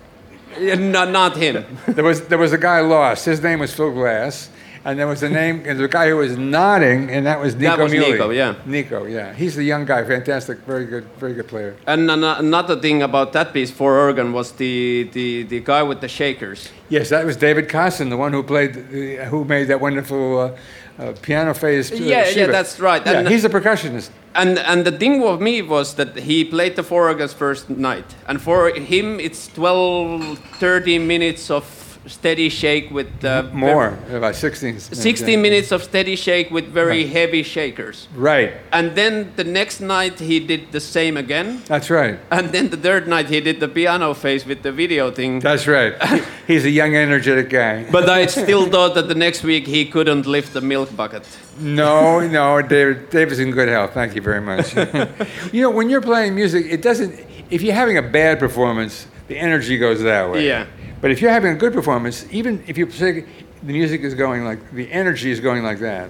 [0.60, 1.66] Yeah, not, not him.
[1.88, 3.26] There was there was a guy lost.
[3.26, 4.50] His name was Phil Glass,
[4.86, 7.78] and there was the name and the guy who was nodding, and that was Nico
[7.78, 7.94] That was.
[7.94, 8.56] Nico, yeah.
[8.66, 9.34] Nico, yeah.
[9.34, 11.76] He's the young guy, fantastic, very good, very good player.
[11.88, 16.02] And an- another thing about that piece, for organ, was the, the, the guy with
[16.02, 16.70] the shakers.
[16.90, 21.02] Yes, that was David Cossin, the one who played, the, who made that wonderful uh,
[21.02, 21.92] uh, piano phase.
[21.92, 23.02] uh, Yeah, yeah, that's right.
[23.06, 24.10] Yeah, And- he's a percussionist.
[24.36, 28.16] And and the thing with me was that he played the four organs first night,
[28.28, 31.64] and for him it's 12, 13 minutes of
[32.06, 34.80] steady shake with uh, More, about 16.
[34.80, 38.08] 16 minutes of steady shake with very heavy shakers.
[38.16, 41.62] Right, And then the next night he did the same again.
[41.66, 42.20] that's right.
[42.32, 45.40] And then the third night he did the piano phase with the video thing.
[45.40, 45.94] That's right.
[46.48, 47.90] He's a young, energetic guy.
[47.90, 51.26] But I still thought that the next week he couldn't lift the milk bucket.
[51.60, 53.10] No, no, David.
[53.10, 53.94] David's in good health.
[53.94, 54.76] Thank you very much.
[55.54, 57.18] you know, when you're playing music, it doesn't.
[57.50, 60.46] If you're having a bad performance, the energy goes that way.
[60.48, 60.66] Yeah.
[61.04, 63.26] But if you're having a good performance, even if you say
[63.62, 66.10] the music is going like the energy is going like that,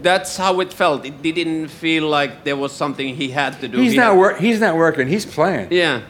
[0.00, 1.04] That's how it felt.
[1.04, 3.78] It didn't feel like there was something he had to do.
[3.78, 4.38] he's He not work.
[4.38, 5.08] He's not working.
[5.08, 5.72] He's playing.
[5.72, 6.02] Yeah.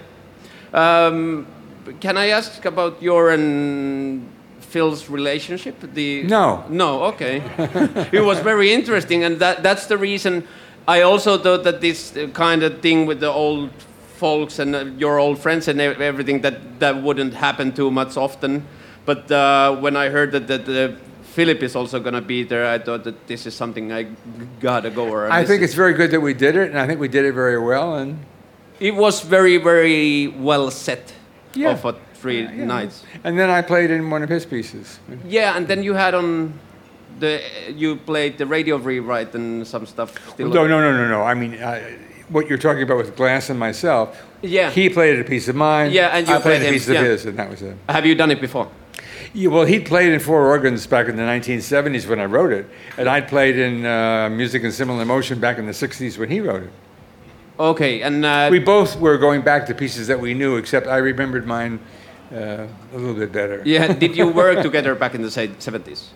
[0.75, 1.47] Um,
[2.01, 4.29] can I ask about your and
[4.61, 5.77] Phil's relationship?
[5.95, 6.65] The No.
[6.69, 7.05] No.
[7.13, 7.37] Okay.
[8.19, 10.47] it was very interesting, and that that's the reason.
[10.87, 13.71] I also thought that this uh, kind of thing with the old
[14.19, 18.67] folks and uh, your old friends and everything that that wouldn't happen too much often.
[19.05, 22.67] But uh, when I heard that that uh, Philip is also going to be there,
[22.67, 24.07] I thought that this is something I
[24.61, 25.09] gotta go.
[25.09, 27.25] Or I think it's very good that we did it, and I think we did
[27.25, 27.97] it very well.
[27.97, 28.19] And
[28.81, 31.15] it was very very well set.
[31.55, 31.77] Yeah.
[31.81, 32.65] What three yeah.
[32.65, 33.05] nights.
[33.25, 34.99] and then I played in one of his pieces.
[35.27, 36.59] Yeah, and then you had on
[37.21, 37.41] the
[37.75, 40.11] you played the radio rewrite and some stuff.
[40.31, 41.23] Still No, no, no, no, no.
[41.23, 41.81] I mean, uh,
[42.29, 44.23] what you're talking about with Glass and myself.
[44.43, 44.71] Yeah.
[44.71, 45.91] He played it a piece of mine.
[45.91, 47.03] Yeah, and you I played played a him, piece of yeah.
[47.05, 47.77] his, and that was it.
[47.89, 48.69] Have you done it before?
[49.35, 52.67] Yeah, well, he played in four organs back in the 1970s when I wrote it,
[52.97, 56.41] and I played in uh, music in similar motion back in the 60s when he
[56.41, 56.71] wrote it.
[57.59, 60.99] Okay, and uh, We both were going back to pieces that we knew, except I
[60.99, 61.81] remembered mine
[62.33, 63.63] uh, a little bit better.
[63.67, 66.07] yeah, did you work together back in the 70s?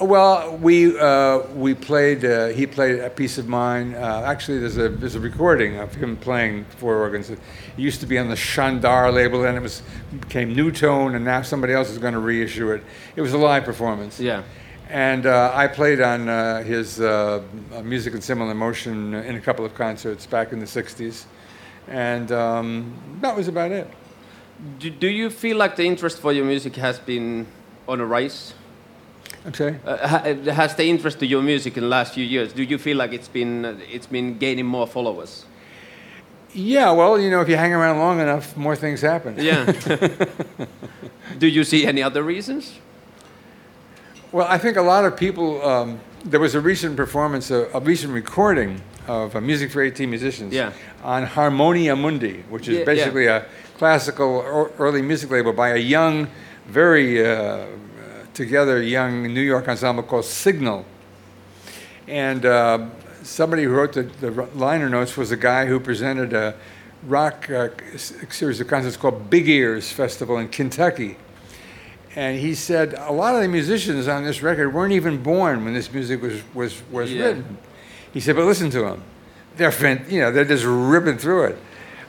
[0.00, 2.24] Well, we uh, we played.
[2.24, 3.94] Uh, he played a piece of mine.
[3.94, 7.28] Uh, actually, there's a there's a recording of him playing four organs.
[7.28, 7.38] It
[7.76, 9.82] used to be on the Shandar label, and it was
[10.20, 12.82] became New Tone, and now somebody else is going to reissue it.
[13.14, 14.18] It was a live performance.
[14.18, 14.42] Yeah.
[14.88, 17.42] And uh, I played on uh, his uh,
[17.84, 21.26] music in similar motion in a couple of concerts back in the '60s,
[21.88, 23.86] and um, that was about it.
[24.78, 27.46] Do, do you feel like the interest for your music has been
[27.86, 28.54] on a rise?
[29.46, 29.76] I'm sorry.
[29.86, 29.96] Uh,
[30.52, 32.52] has the interest to your music in the last few years?
[32.52, 35.46] Do you feel like it's been uh, it's been gaining more followers?
[36.52, 39.36] Yeah, well, you know, if you hang around long enough, more things happen.
[39.38, 39.64] Yeah.
[41.38, 42.78] do you see any other reasons?
[44.32, 45.62] Well, I think a lot of people.
[45.62, 50.10] Um, there was a recent performance, a, a recent recording of uh, Music for 18
[50.10, 50.72] Musicians Yeah.
[51.02, 52.84] on Harmonia Mundi, which is Yeah, yeah.
[52.84, 53.46] basically a
[53.78, 56.28] classical or early music label by a young,
[56.66, 57.64] very uh,
[58.40, 60.86] together a young New York ensemble called Signal.
[62.08, 62.86] And uh,
[63.22, 66.54] somebody who wrote the, the liner notes was a guy who presented a
[67.06, 71.16] rock uh, series of concerts called Big Ears Festival in Kentucky.
[72.16, 75.74] And he said a lot of the musicians on this record weren't even born when
[75.74, 77.26] this music was, was, was Yeah.
[77.26, 77.58] written.
[78.12, 79.02] He said, but listen to them.
[79.56, 81.58] They're, fan- you know, they're just ripping through it.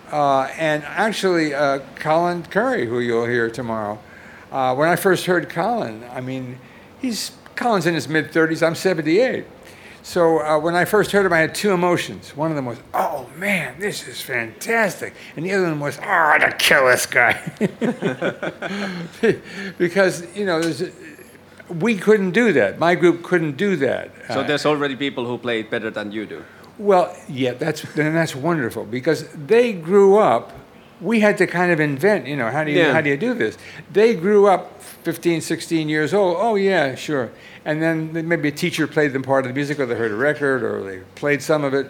[0.10, 4.00] Uh, and actually, uh, Colin Currie, who you'll hear tomorrow,
[4.52, 6.60] uh, when I first heard Colin, I mean,
[7.02, 8.66] he's Colin's in his mid 30s.
[8.66, 9.46] I'm 78.
[10.04, 12.36] So uh, when I first heard him, I had two emotions.
[12.36, 16.38] One of them was, "Oh man, this is fantastic," and the other one was, "Oh,
[16.40, 17.40] to kill this guy,"
[19.78, 22.80] because you know, a, we couldn't do that.
[22.80, 24.10] My group couldn't do that.
[24.30, 26.44] So Uh, there's already people who play it better than you do.
[26.80, 30.52] well, yeah, that's then that's wonderful because they grew up.
[31.02, 32.94] We had to kind of invent, you know, how do you Yeah.
[32.94, 33.58] how do you do this?
[33.92, 36.38] They grew up 15, 16 years old.
[36.40, 37.32] Oh yeah, sure.
[37.66, 40.16] And then maybe a teacher played them part of the music, or they heard a
[40.16, 41.90] record, or they played some of it.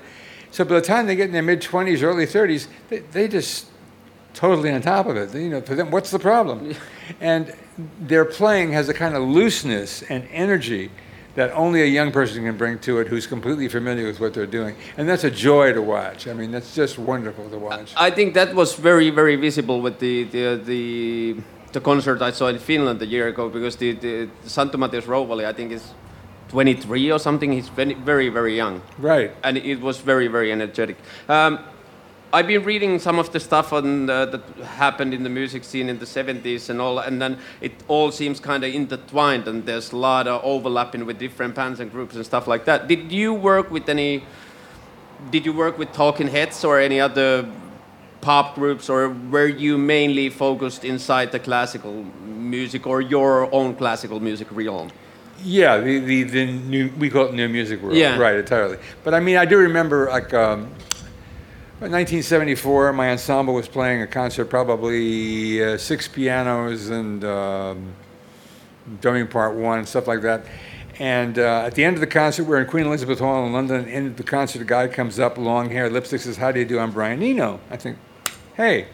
[0.51, 3.67] So by the time they get in their mid 20s, early 30s, they, they just
[4.33, 5.33] totally on top of it.
[5.33, 6.73] You know, for them, what's the problem?
[7.19, 7.53] and
[7.99, 10.89] their playing has a kind of looseness and energy
[11.35, 14.45] that only a young person can bring to it who's completely familiar with what they're
[14.45, 14.75] doing.
[14.97, 16.27] And that's a joy to watch.
[16.27, 17.93] I mean, that's just wonderful to watch.
[17.95, 21.35] I think that was very, very visible with the the the,
[21.71, 25.45] the concert I saw in Finland a year ago because the, the Santtu Matias Rouvali,
[25.45, 25.93] I think is
[26.49, 27.51] 23 or something.
[27.53, 29.31] He's very, very, very young, Right.
[29.43, 30.97] and it was very, very energetic.
[31.29, 31.59] Um,
[32.33, 35.89] I've been reading some of the stuff on uh, that happened in the music scene
[35.89, 39.91] in the 70s and all, and then it all seems kind of intertwined, and there's
[39.91, 42.87] a lot of overlapping with different bands and groups and stuff like that.
[42.87, 44.23] Did you work with any?
[45.29, 47.45] Did you work with Talking Heads or any other
[48.21, 54.21] pop groups, or were you mainly focused inside the classical music or your own classical
[54.21, 54.89] music realm?
[55.43, 57.97] Yeah, the, the, the new, we call it new music world.
[57.97, 58.17] Yeah.
[58.17, 58.77] Right, entirely.
[59.03, 60.71] But I mean, I do remember like um,
[61.81, 67.91] in 1974, my ensemble was playing a concert, probably uh, six pianos and um,
[69.01, 70.45] drumming part one and stuff like that.
[70.99, 73.85] And uh, at the end of the concert, we're in Queen Elizabeth Hall in London.
[73.85, 76.59] The end of the concert, a guy comes up, long hair, lipstick, says, How do
[76.59, 76.77] you do?
[76.77, 77.59] I'm Brian Eno.
[77.71, 77.97] I think,
[78.55, 78.85] hey,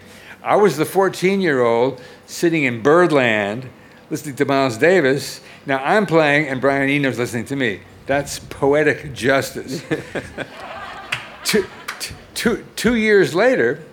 [0.41, 3.69] I was the 14 year old sitting in Birdland
[4.10, 5.41] listening to Miles Davis.
[5.65, 7.82] Now I'm playing, and Brian Eno's listening to me.
[8.06, 9.84] That's poetic justice.
[11.43, 11.69] two, t-
[12.38, 13.84] two, two years later,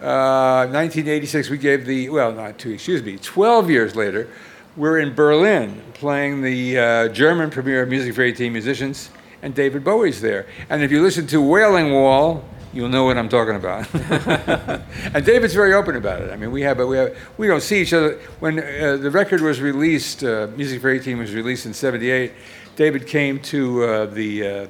[0.00, 4.28] uh, 1986, we gave the, well, not two, excuse me, 12 years later,
[4.76, 9.10] we're in Berlin playing the uh, German premiere of Music for 18 Musicians,
[9.42, 10.46] and David Bowie's there.
[10.70, 13.92] And if you listen to Wailing Wall, you'll know what I'm talking about.
[15.14, 16.30] and David's very open about it.
[16.30, 18.20] I mean, we have, we have, we don't see each other.
[18.38, 22.32] When uh, the record was released, uh, Music for 18 was released in '78.
[22.76, 24.66] David came to uh, the uh,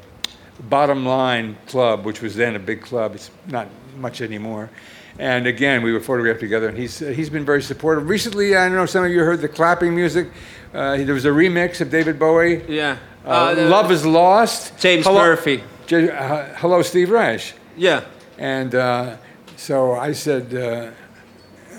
[0.60, 3.14] Bottom Line Club, which was then a big club.
[3.14, 4.70] It's not much anymore.
[5.18, 8.08] And again, we were photographed together, and he's, uh, he's been very supportive.
[8.08, 10.28] Recently, I know some of you heard the clapping music.
[10.72, 12.62] Uh, there was a remix of David Bowie.
[12.68, 12.98] Yeah.
[13.24, 14.78] Uh, the- Love is Lost.
[14.78, 15.62] James Hello- Murphy.
[15.86, 17.52] J- uh, hello, Steve Reich.
[17.76, 18.02] Yeah.
[18.38, 19.16] And uh,
[19.56, 20.90] so I said, uh,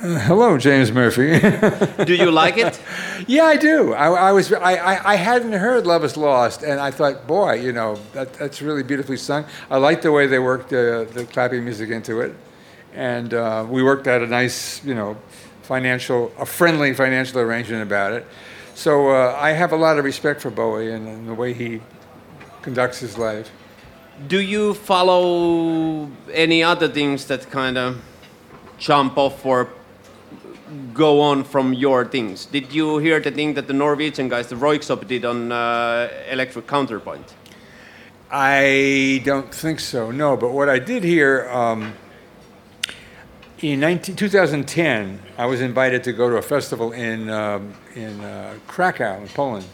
[0.05, 1.39] uh, hello, James Murphy.
[2.05, 2.81] Do you like it?
[3.27, 3.93] Yeah, I do.
[3.93, 7.53] I, I was I, I, I hadn't heard "Love Is Lost," and I thought, boy,
[7.53, 9.45] you know, that, that's really beautifully sung.
[9.69, 12.35] I like the way they worked uh, the clapping music into it,
[12.93, 15.17] and uh, we worked out a nice, you know,
[15.63, 18.25] financial, a friendly financial arrangement about it.
[18.75, 21.81] So uh, I have a lot of respect for Bowie and, and the way he
[22.61, 23.51] conducts his life.
[24.27, 28.01] Do you follow any other things that kind of
[28.77, 29.69] jump off or
[30.93, 32.45] go on from your things?
[32.45, 36.67] Did you hear the thing that the Norwegian guys, the Röyksopp, did on uh, Electric
[36.67, 37.33] Counterpoint?
[38.31, 40.37] I don't think so, no.
[40.37, 41.93] But what I did hear um,
[43.59, 48.55] in 19, 2010, I was invited to go to a festival in, um, in uh,
[48.67, 49.65] Krakow, in Poland.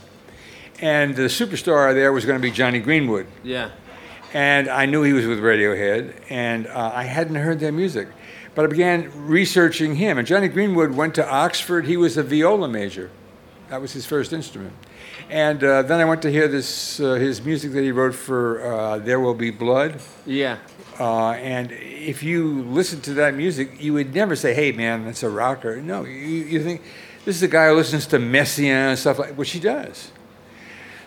[0.82, 3.28] And the superstar there was going to be Jonny Greenwood.
[3.44, 3.72] Yeah.
[4.34, 8.08] And I knew he was with Radiohead, and uh, I hadn't heard their music.
[8.56, 10.18] But I began researching him.
[10.18, 11.86] And Jonny Greenwood went to Oxford.
[11.86, 13.12] He was a viola major.
[13.70, 14.74] That was his first instrument.
[15.30, 18.66] And uh, then I went to hear this, uh, his music that he wrote for
[18.66, 20.00] uh, There Will Be Blood.
[20.26, 20.58] Yeah.
[21.00, 25.24] Uh, and if you listen to that music, you would never say, hey, man, that's
[25.24, 25.82] a rocker.
[25.82, 26.82] No, you, you think
[27.26, 30.12] this is a guy who listens to Messiaen and stuff like which he does.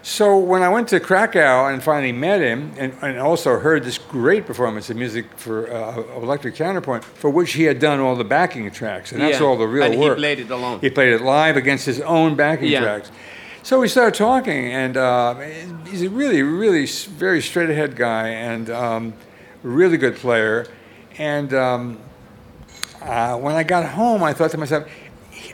[0.09, 3.99] So when I went to Krakow and finally met him, and, and also heard this
[3.99, 8.25] great performance of music for uh, Electric Counterpoint, for which he had done all the
[8.25, 9.45] backing tracks, and that's yeah.
[9.45, 10.17] all the real and work.
[10.17, 10.81] he played it alone.
[10.81, 12.81] He played it live against his own backing Yeah.
[12.81, 13.11] tracks.
[13.63, 15.35] So we started talking, and uh,
[15.87, 19.13] he's a really, really very straight ahead guy and um,
[19.63, 20.67] really good player.
[21.19, 21.99] And um,
[23.03, 24.89] uh, when I got home, I thought to myself,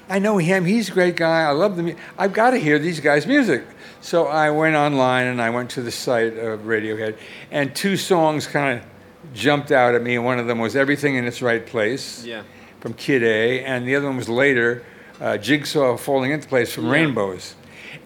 [0.08, 0.64] I know him.
[0.64, 1.42] He's a great guy.
[1.42, 2.00] I love the music.
[2.16, 3.64] I've got to hear these guys' music.
[4.04, 7.16] So I went online and I went to the site of Radiohead,
[7.50, 8.84] and two songs kind of
[9.32, 10.18] jumped out at me.
[10.18, 12.42] One of them was "Everything in Its Right Place" Yeah.
[12.80, 14.82] from Kid A, and the other one was later,
[15.22, 16.92] uh, Jigsaw Falling Into Place from Yeah.
[16.92, 17.54] Rainbows.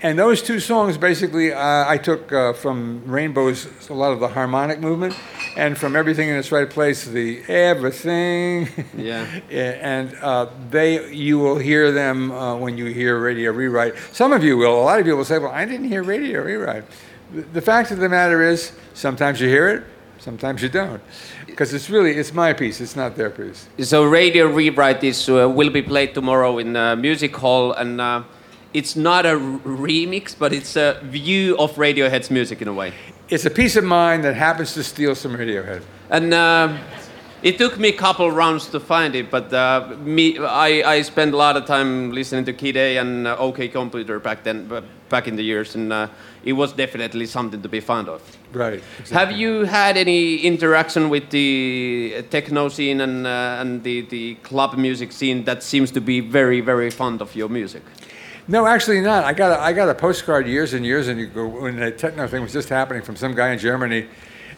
[0.01, 4.29] And those two songs basically uh, I took uh, from Rainbows a lot of the
[4.29, 5.17] harmonic movement,
[5.57, 8.69] and from Everything in Its Right Place, the everything.
[8.97, 9.25] Yeah.
[9.51, 13.95] And uh, they, you will hear them uh, when you hear Radio Rewrite.
[14.13, 14.81] Some of you will.
[14.81, 16.85] A lot of you will say, "Well, I didn't hear Radio Rewrite."
[17.33, 19.85] The, the fact of the matter is, sometimes you hear it,
[20.19, 21.01] sometimes you don't,
[21.47, 22.81] because it's really it's my piece.
[22.81, 23.69] It's not their piece.
[23.81, 28.23] So Radio Rewrite is uh, will be played tomorrow in uh, Music Hall, and uh,
[28.75, 32.93] it's not a remix, but it's a view of Radiohead's music in a way.
[33.29, 35.83] It's a piece of mine that happens to steal some Radiohead.
[36.11, 36.79] And uh,
[37.43, 41.35] it took me a couple rounds to find it, but uh, me, I, I spent
[41.35, 44.69] a lot of time listening to Kid A and uh, OK Computer back then,
[45.09, 46.09] back in the years, and uh,
[46.45, 48.23] it was definitely something to be fond of.
[48.53, 48.83] Right.
[49.13, 54.77] Have you had any interaction with the techno scene and, uh, and the, the club
[54.77, 57.83] music scene that seems to be very, very fond of your music?
[58.51, 59.25] No, actually not.
[59.25, 62.41] I got a, I got a postcard years and years ago when the techno thing
[62.43, 64.07] was just happening from some guy in Germany,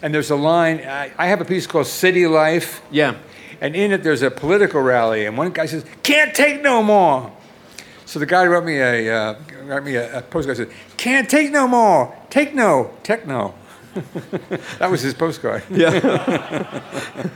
[0.01, 0.79] and there's a line.
[0.81, 3.17] I, I have a piece called City Life, Yeah.
[3.61, 7.33] and in it there's a political rally, and one guy says, "Can't take no more."
[8.07, 11.51] So the guy wrote me a uh, wrote me a, a postcard said, "Can't take
[11.51, 12.17] no more.
[12.31, 13.55] Take no techno."
[14.79, 15.65] that was his postcard.
[15.69, 16.81] Yeah.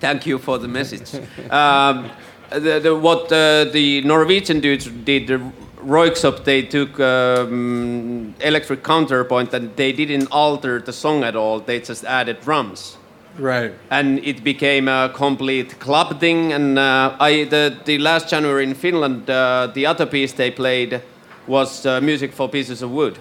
[0.00, 1.14] Thank you for the message.
[1.50, 2.10] um,
[2.50, 5.40] the, the, what uh, the Norwegian dudes did, the
[5.78, 11.60] Röyksopp, they took um, electric counterpoint and they didn't alter the song at all.
[11.60, 12.96] They just added drums.
[13.36, 13.72] Right.
[13.90, 16.52] and it became a complete club thing.
[16.52, 21.02] And uh, I, the, the last January in Finland, uh, the other piece they played
[21.48, 23.18] was uh, music for pieces of wood.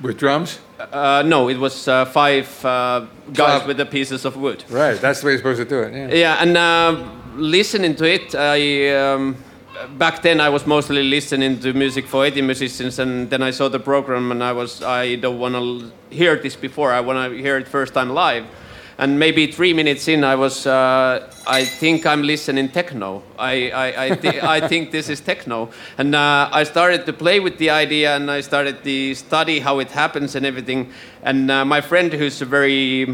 [0.00, 0.58] With drums.
[0.80, 3.66] Uh, no, it was uh, five uh, guys Club.
[3.68, 4.64] with the pieces of wood.
[4.70, 4.98] Right.
[4.98, 5.92] That's the way you're supposed to do it.
[5.92, 6.08] Yeah.
[6.14, 7.04] Yeah, and uh,
[7.34, 9.36] listening to it, I um,
[9.98, 13.68] back then I was mostly listening to music for 80 musicians, and then I saw
[13.68, 16.92] the program, and I was I don't want to hear this before.
[16.92, 18.44] I want to hear it first time live.
[18.98, 23.22] And maybe three minutes in, I was uh, I think I'm listening techno.
[23.38, 27.40] I I I, thi- I think this is techno, and uh, I started to play
[27.40, 30.92] with the idea, and I started to study how it happens and everything.
[31.22, 33.06] And uh, my friend, who's a very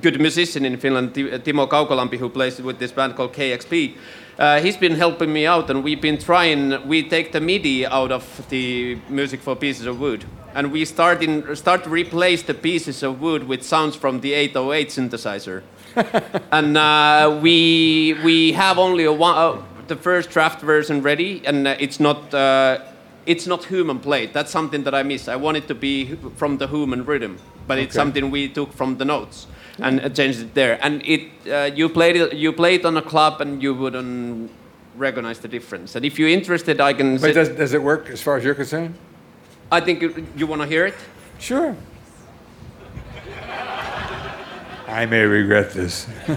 [0.00, 3.96] good musician in Finland, Timo Kaukolampi, who plays with this band called KXP.
[4.38, 6.88] Uh, he's been helping me out, and we've been trying.
[6.88, 10.24] We take the MIDI out of the music for pieces of wood,
[10.54, 14.32] and we start in start to replace the pieces of wood with sounds from the
[14.32, 15.62] 808 synthesizer.
[16.52, 21.66] and uh, we we have only a one, uh, the first draft version ready, and
[21.66, 22.32] uh, it's not.
[22.32, 22.78] Uh,
[23.26, 24.32] it's not human played.
[24.32, 25.28] That's something that I miss.
[25.28, 27.36] I want it to be from the human rhythm,
[27.66, 29.46] but it's something we took from the notes
[29.82, 30.78] and uh, changed it there.
[30.82, 34.50] And it, uh, you played it, you played on a club, and you wouldn't
[34.96, 35.96] recognize the difference.
[35.96, 37.18] And if you're interested, I can.
[37.18, 38.94] But does, does it work as far as you're concerned?
[39.72, 40.96] I think you, you want to hear it.
[41.38, 41.76] Sure.
[44.88, 46.08] I may regret this.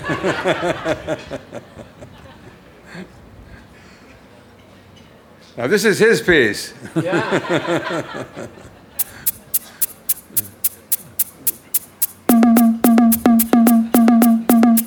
[5.57, 6.73] now, this is his piece.
[6.95, 8.25] Yeah.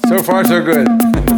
[0.09, 0.87] So far, so good.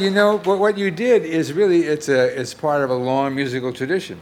[0.00, 3.34] you know, what, what you did is really it's a it's part of a long
[3.34, 4.20] musical tradition.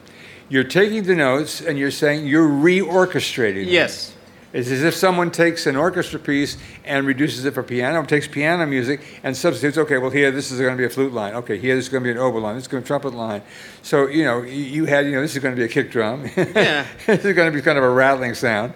[0.48, 3.64] You're taking the notes and you're saying you're reorchestrating.
[3.64, 3.68] them.
[3.72, 4.10] yes.
[4.52, 8.64] It's as if someone takes an orchestra piece and reduces it for piano, takes piano
[8.66, 9.76] music and substitutes.
[9.78, 11.34] Okay, well here this is going to be a flute line.
[11.34, 12.54] Okay, here this is going to be an oboe line.
[12.54, 13.42] This is going to be a trumpet line.
[13.82, 15.90] So you know you- you had you know this is going to be a kick
[15.90, 16.30] drum.
[16.36, 16.86] Yeah.
[17.06, 18.74] this is going to be kind of a rattling sound,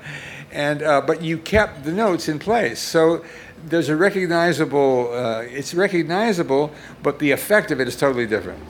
[0.52, 2.80] and uh, but you kept the notes in place.
[2.80, 3.24] So
[3.64, 5.12] there's a recognizable.
[5.12, 6.70] Uh, it's recognizable,
[7.02, 8.62] but the effect of it is totally different.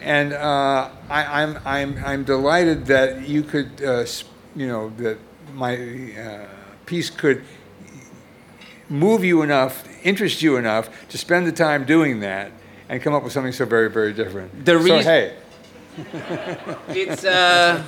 [0.00, 4.06] And uh, I, I'm I'm I'm delighted that you could uh,
[4.54, 5.18] you know that
[5.54, 5.76] my
[6.18, 6.46] uh,
[6.86, 7.42] piece could
[8.88, 12.52] move you enough, interest you enough to spend the time doing that
[12.88, 14.64] and come up with something so very, very different.
[14.64, 15.34] The so, hey,
[16.88, 17.82] It's uh,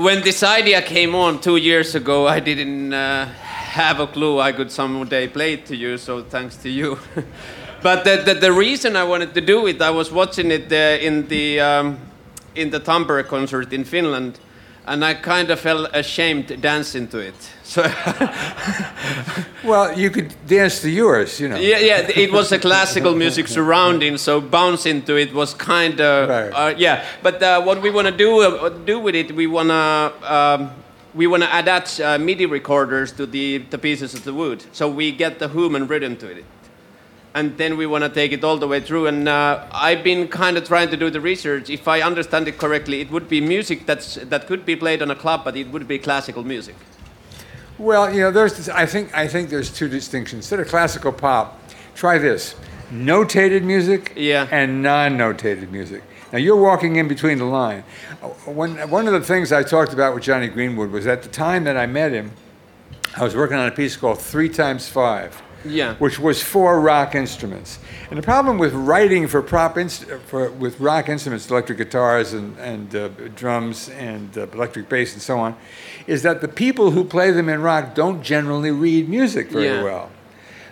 [0.00, 2.26] when this idea came on two years ago.
[2.26, 5.98] I didn't uh, have a clue I could someday play it to you.
[5.98, 6.98] So thanks to you.
[7.82, 11.06] but the, the the reason I wanted to do it, I was watching it uh,
[11.06, 11.98] in the um,
[12.54, 14.38] in the Tampere concert in Finland,
[14.86, 17.34] and I kind of felt ashamed dancing to it.
[17.62, 17.82] So
[19.64, 21.56] well, you could dance to yours, you know.
[21.56, 26.28] yeah, yeah, it was a classical music surrounding, so bouncing to it was kind of
[26.28, 26.50] Right.
[26.50, 27.04] uh, yeah.
[27.22, 30.70] But uh, what we want to do uh, do with it, we want to um,
[31.14, 34.88] we want to attach uh, MIDI recorders to the the pieces of the wood, so
[34.88, 36.44] we get the human rhythm to it,
[37.34, 39.06] and then we want to take it all the way through.
[39.06, 41.70] And uh, I've been kind of trying to do the research.
[41.70, 45.10] If I understand it correctly, it would be music that's that could be played on
[45.10, 46.74] a club, but it would be classical music.
[47.78, 48.56] Well, you know, there's.
[48.56, 49.16] This, I think.
[49.16, 50.44] I think there's two distinctions.
[50.44, 51.58] Instead of classical pop,
[51.94, 52.54] try this:
[52.92, 54.46] notated music Yeah.
[54.50, 56.02] and non-notated music.
[56.32, 57.82] Now you're walking in between the line.
[58.22, 61.28] Uh, One one of the things I talked about with Jonny Greenwood was at the
[61.28, 62.32] time that I met him,
[63.16, 65.40] I was working on a piece called Three Times Five.
[65.64, 65.94] Yeah.
[65.96, 67.78] which was four rock instruments.
[68.10, 72.56] And the problem with writing for prop inst- for with rock instruments, electric guitars and
[72.58, 75.54] and uh, drums and uh, electric bass and so on,
[76.06, 79.82] is that the people who play them in rock don't generally read music very Yeah.
[79.84, 80.10] well.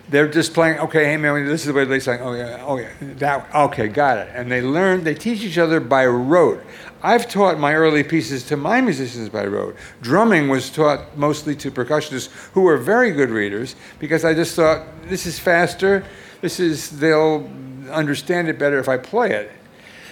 [0.09, 0.79] They're just playing.
[0.79, 2.19] Okay, hey man, this is the way they sing.
[2.21, 3.47] Oh yeah, oh yeah, that.
[3.53, 4.29] Okay, got it.
[4.33, 5.03] And they learn.
[5.03, 6.63] They teach each other by rote.
[7.01, 9.75] I've taught my early pieces to my musicians by rote.
[10.01, 14.85] Drumming was taught mostly to percussionists who were very good readers because I just thought
[15.07, 16.03] this is faster.
[16.41, 17.49] This is they'll
[17.89, 19.51] understand it better if I play it.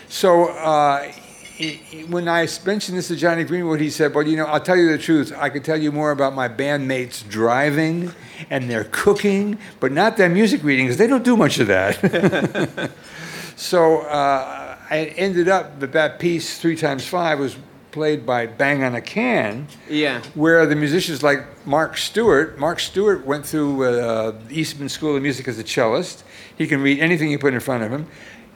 [0.10, 4.38] So uh, he- he- when I mentioned this to Jonny Greenwood, he said, "Well, you
[4.38, 5.34] know, I'll tell you the truth.
[5.38, 8.14] I could tell you more about my bandmates driving
[8.50, 12.90] and their cooking, but not their music reading because they don't do much of that."
[13.58, 17.56] so uh, I ended up that that piece, three times five, was
[17.92, 20.22] played by Bang on a Can Yeah.
[20.36, 25.48] where the musicians like Mark Stewart, Mark Stewart went through uh, Eastman School of Music
[25.48, 26.24] as a cellist.
[26.58, 28.08] He can read anything you put in front of him.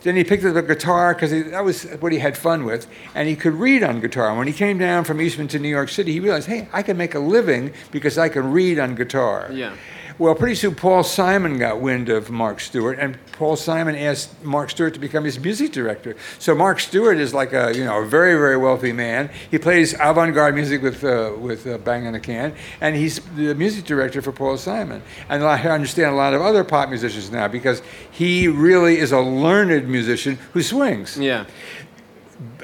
[0.03, 3.27] Then he picked up a guitar because that was what he had fun with, and
[3.27, 4.29] he could read on guitar.
[4.29, 6.81] And when he came down from Eastman to New York City, he realized, hey, I
[6.81, 9.49] can make a living because I can read on guitar.
[9.51, 9.75] Yeah.
[10.17, 14.69] Well, pretty soon Paul Simon got wind of Mark Stewart, and Paul Simon asked Mark
[14.69, 16.15] Stewart to become his music director.
[16.37, 19.31] So Mark Stewart is like a you know a very very wealthy man.
[19.49, 23.55] He plays avant-garde music with uh, with uh, Bang on a Can, and he's the
[23.55, 25.01] music director for Paul Simon.
[25.27, 27.81] And I understand a lot of other pop musicians now because
[28.11, 31.45] he really is a learned musician who swings Yeah.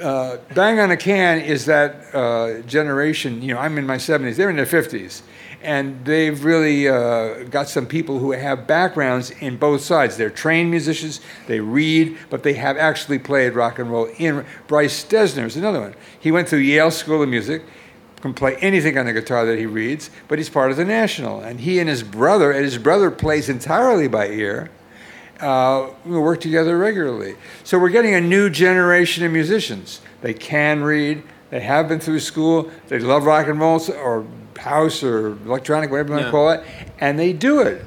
[0.00, 3.42] uh, Bang on a Can is that uh, generation.
[3.42, 4.36] You know, I'm in my 70s.
[4.36, 5.22] They're in their 50s,
[5.62, 10.16] and they've really uh, got some people who have backgrounds in both sides.
[10.16, 11.20] They're trained musicians.
[11.46, 14.06] They read, but they have actually played rock and roll.
[14.18, 15.94] In Bryce Dessner is another one.
[16.20, 17.62] He went through Yale School of Music.
[18.20, 21.40] Can play anything on the guitar that he reads, but he's part of the National.
[21.40, 24.70] And he and his brother, and his brother plays entirely by ear
[25.40, 27.36] uh, we work together regularly.
[27.64, 30.00] So we're getting a new generation of musicians.
[30.20, 31.22] They can read.
[31.50, 32.70] They have been through school.
[32.88, 34.26] They love rock and roll or
[34.58, 36.64] house or electronic, whatever you want to call it,
[37.00, 37.84] and they do it.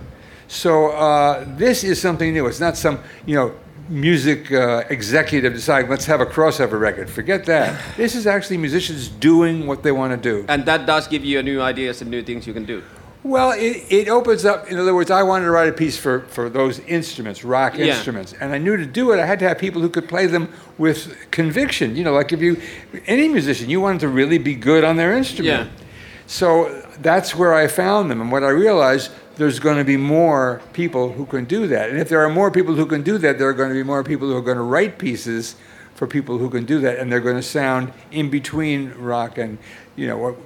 [0.48, 2.48] So uh, this is something new.
[2.48, 3.54] It's not some you know
[3.90, 7.10] music uh, executive deciding let's have a crossover record.
[7.10, 7.80] Forget that.
[7.98, 10.46] this is actually musicians doing what they want to do.
[10.48, 12.82] And that does give you a new ideas and new things you can do.
[13.24, 14.68] Well, it, it opens up.
[14.68, 17.86] In other words, I wanted to write a piece for, for those instruments, rock Yeah.
[17.86, 20.26] instruments, and I knew to do it, I had to have people who could play
[20.26, 21.96] them with conviction.
[21.96, 22.60] You know, like if you,
[23.06, 25.70] any musician, you wanted to really be good on their instrument.
[25.70, 25.86] Yeah.
[26.32, 30.62] So that's where I found them, and what I realized there's going to be more
[30.72, 33.38] people who can do that, and if there are more people who can do that,
[33.38, 35.58] there are going to be more people who are going to write pieces
[35.94, 39.58] for people who can do that, and they're going to sound in between rock and,
[39.98, 40.38] you know,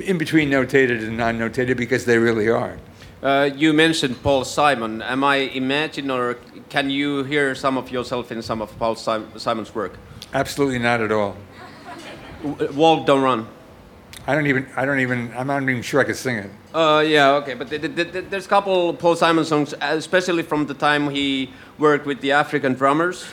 [0.00, 2.76] in between notated and non-notated because they really are.
[3.22, 5.00] Uh, you mentioned Paul Simon.
[5.00, 6.36] Am I imagine or
[6.68, 9.94] can you hear some of yourself in some of Paul Simon's work?
[10.34, 11.38] Absolutely not at all.
[12.74, 13.48] Walt, don't run.
[14.28, 14.66] I don't even.
[14.76, 15.32] I don't even.
[15.36, 16.50] I'm not even sure I could sing it.
[16.74, 20.66] Uh, yeah, okay, but th- th- th- there's a couple Paul Simon songs, especially from
[20.66, 23.24] the time he worked with the African drummers,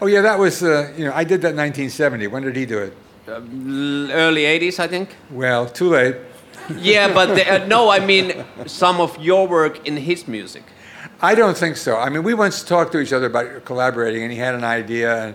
[0.00, 0.62] Oh yeah, that was.
[0.62, 2.26] Uh, you know, I did that in 1970.
[2.26, 2.92] When did he do it?
[3.28, 3.40] uh,
[4.12, 5.14] early 80s, I think.
[5.30, 6.16] Well, too late.
[6.76, 10.64] Yeah, but the, uh, no, I mean some of your work in his music.
[11.20, 11.96] I don't think so.
[11.96, 15.24] I mean, we once talked to each other about collaborating, and he had an idea,
[15.24, 15.34] and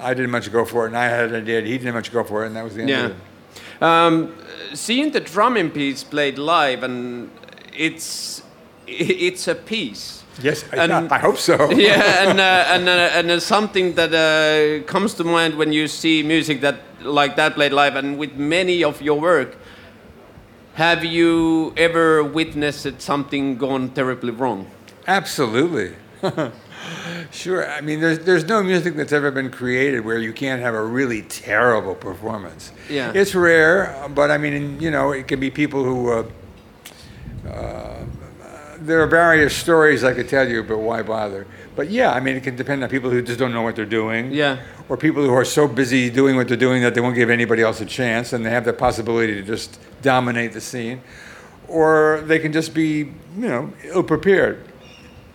[0.00, 2.12] I didn't much go for it, and I had an idea, and he didn't much
[2.12, 3.04] go for it, and that was the end Yeah.
[3.06, 3.16] of it.
[3.80, 4.34] Um,
[4.74, 7.30] seeing the drumming piece played live, and
[7.76, 8.42] it's
[8.86, 10.24] it's a piece.
[10.42, 11.70] Yes, I, And- I hope so.
[11.70, 15.88] yeah, and uh, and uh, and uh, something that uh, comes to mind when you
[15.88, 19.56] see music that like that played live, and with many of your work,
[20.74, 24.66] have you ever witnessed something gone terribly wrong?
[25.06, 25.94] Absolutely.
[27.30, 27.70] Sure.
[27.70, 30.84] I mean, there's, there's no music that's ever been created where you can't have a
[30.84, 32.72] really terrible performance.
[32.88, 33.12] Yeah.
[33.14, 36.12] It's rare, but I mean, you know, it can be people who.
[36.12, 36.30] Uh,
[37.48, 38.04] uh,
[38.80, 41.46] there are various stories I could tell you, but why bother?
[41.74, 43.84] But yeah, I mean, it can depend on people who just don't know what they're
[43.84, 44.32] doing.
[44.32, 44.60] Yeah.
[44.88, 47.62] Or people who are so busy doing what they're doing that they won't give anybody
[47.62, 51.00] else a chance and they have the possibility to just dominate the scene.
[51.66, 54.64] Or they can just be, you know, ill prepared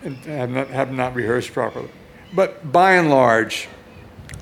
[0.04, 1.90] and have not, have not rehearsed properly.
[2.34, 3.68] But by and large,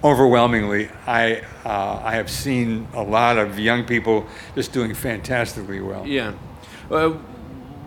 [0.03, 6.05] overwhelmingly, I, uh, I have seen a lot of young people just doing fantastically well.
[6.05, 6.33] Yeah.
[6.89, 7.09] Uh,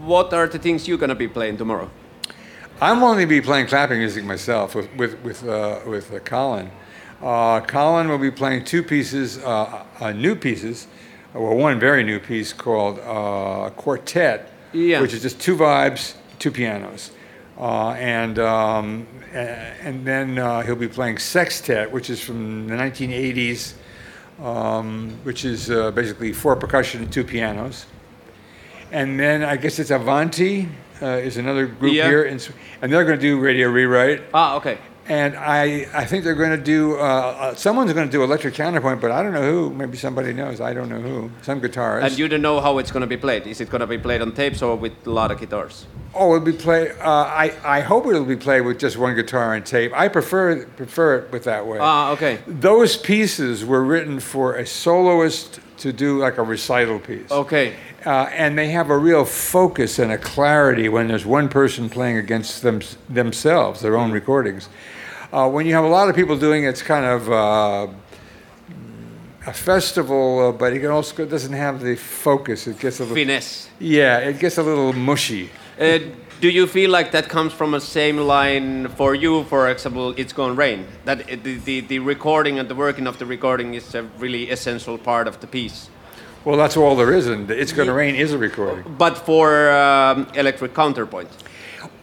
[0.04, 1.90] what are the things you're gonna be playing tomorrow?
[2.80, 6.70] I'm only be playing clapping music myself with with with, uh, with uh, Colin.
[7.22, 10.86] Uh, Colin will be playing two pieces, uh, uh, new pieces.
[11.32, 15.00] Well, one very new piece called uh, Quartet, Yeah.
[15.00, 17.10] which is just two vibes, two pianos,
[17.58, 23.74] uh, and um, and then uh, he'll be playing Sextet, which is from the 1980s,
[24.42, 27.86] um, which is uh, basically four percussion and two pianos.
[28.92, 30.68] And then I guess it's Avanti
[31.02, 32.08] uh, is another group Yeah.
[32.08, 32.38] here, in,
[32.80, 34.22] and they're going to do radio rewrite.
[34.32, 34.78] Ah, okay.
[35.06, 38.54] And I, I think they're going to do, uh, uh, someone's going to do electric
[38.54, 39.70] counterpoint, but I don't know who.
[39.70, 40.60] Maybe somebody knows.
[40.60, 41.30] I don't know who.
[41.42, 42.04] Some guitarist.
[42.04, 43.46] And you don't know how it's gonna be played.
[43.46, 45.86] Is it gonna be played on tapes or with a lot of guitars?
[46.14, 46.92] oh, it'll be played.
[47.00, 49.92] Uh, I, I hope it'll be played with just one guitar and tape.
[49.94, 51.78] I prefer prefer it with that way.
[51.80, 52.38] Ah, okay.
[52.46, 57.30] Those pieces were written for a soloist to do like a recital piece.
[57.30, 57.74] Okay.
[58.06, 62.18] Uh, and they have a real focus and a clarity when there's one person playing
[62.18, 64.68] against them, themselves, their own recordings.
[65.34, 67.88] Uh, when you have a lot of people doing it, it's kind of uh,
[69.48, 72.68] a festival, uh, but it can also it doesn't have the focus.
[72.68, 73.68] It gets a little, Finesse.
[73.80, 75.50] yeah, it gets a little mushy.
[75.80, 75.98] Uh,
[76.40, 79.44] Do you feel like that comes from a same line for you?
[79.44, 83.26] For example, "It's Gonna Rain." That the, the the recording and the working of the
[83.26, 85.88] recording is a really essential part of the piece.
[86.44, 88.84] Well, that's all there is, and It's Gonna Rain is a recording.
[88.98, 91.30] But for um, electric counterpoint,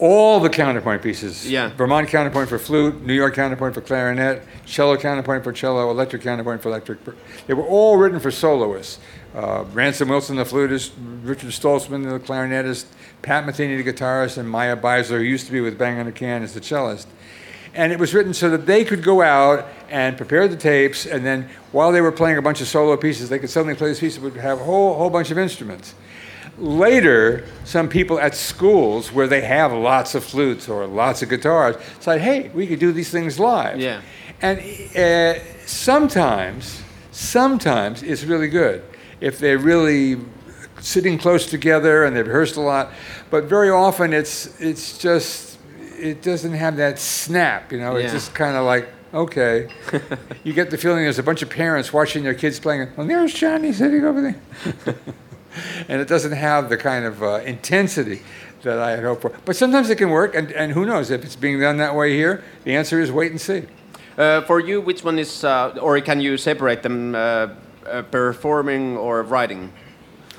[0.02, 1.47] All the counterpoint pieces.
[1.47, 1.70] Yeah.
[1.76, 6.64] Vermont counterpoint for flute, New York counterpoint for clarinet, cello counterpoint for cello, electric counterpoint
[6.64, 6.97] for electric.
[7.45, 8.97] They were all written for soloists.
[9.36, 12.86] Uh, Ransom Wilson, the flutist, Richard Stoltzman, the clarinetist,
[13.22, 16.12] Pat Metheny, the guitarist, and Maya Beiser, who used to be with Bang on a
[16.12, 17.06] Can, as the cellist.
[17.76, 21.24] And it was written so that they could go out and prepare the tapes, and
[21.24, 23.99] then while they were playing a bunch of solo pieces, they could suddenly play this
[23.99, 25.93] piece that would have a whole, whole bunch of instruments.
[26.62, 31.76] Later, some people at schools where they have lots of flutes or lots of guitars
[31.99, 33.80] said, hey, we could do these things live.
[33.80, 34.01] Yeah.
[34.43, 34.59] And
[34.95, 38.84] uh, sometimes, sometimes it's really good
[39.22, 40.18] if they're really
[40.80, 42.91] sitting close together and they've rehearsed a lot.
[43.32, 45.57] But very often it's it's just
[45.97, 47.72] it doesn't have that snap.
[47.72, 49.68] You know, it's just kind of like okay.
[50.43, 52.89] you get the feeling there's a bunch of parents watching their kids playing.
[52.95, 54.95] Well, there's Johnny sitting over there.
[55.88, 58.22] and it doesn't have the kind of uh, intensity
[58.64, 59.32] that I had hoped for.
[59.45, 62.16] But sometimes it can work, and, and who knows if it's being done that way
[62.16, 62.43] here?
[62.64, 63.64] The answer is wait and see.
[64.18, 67.49] uh, for you, which one is, uh, or can you separate them, uh,
[67.88, 69.72] uh, performing or writing?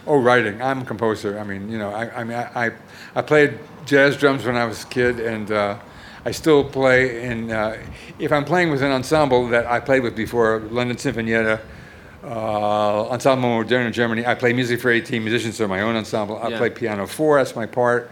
[0.07, 0.61] Oh, writing.
[0.63, 1.39] I'm a composer.
[1.39, 2.71] I mean, you know, I, I mean, I, I,
[3.15, 5.79] I played jazz drums when I was a kid, and uh,
[6.25, 7.51] I still play in.
[7.51, 7.77] Uh,
[8.19, 11.61] if I'm playing with an ensemble that I played with before, London Sinfonietta,
[12.25, 16.39] uh, Ensemble Modern in Germany, I play music for 18 musicians, so my own ensemble.
[16.39, 16.59] I Yeah.
[16.59, 17.39] play piano four.
[17.39, 18.11] That's my part.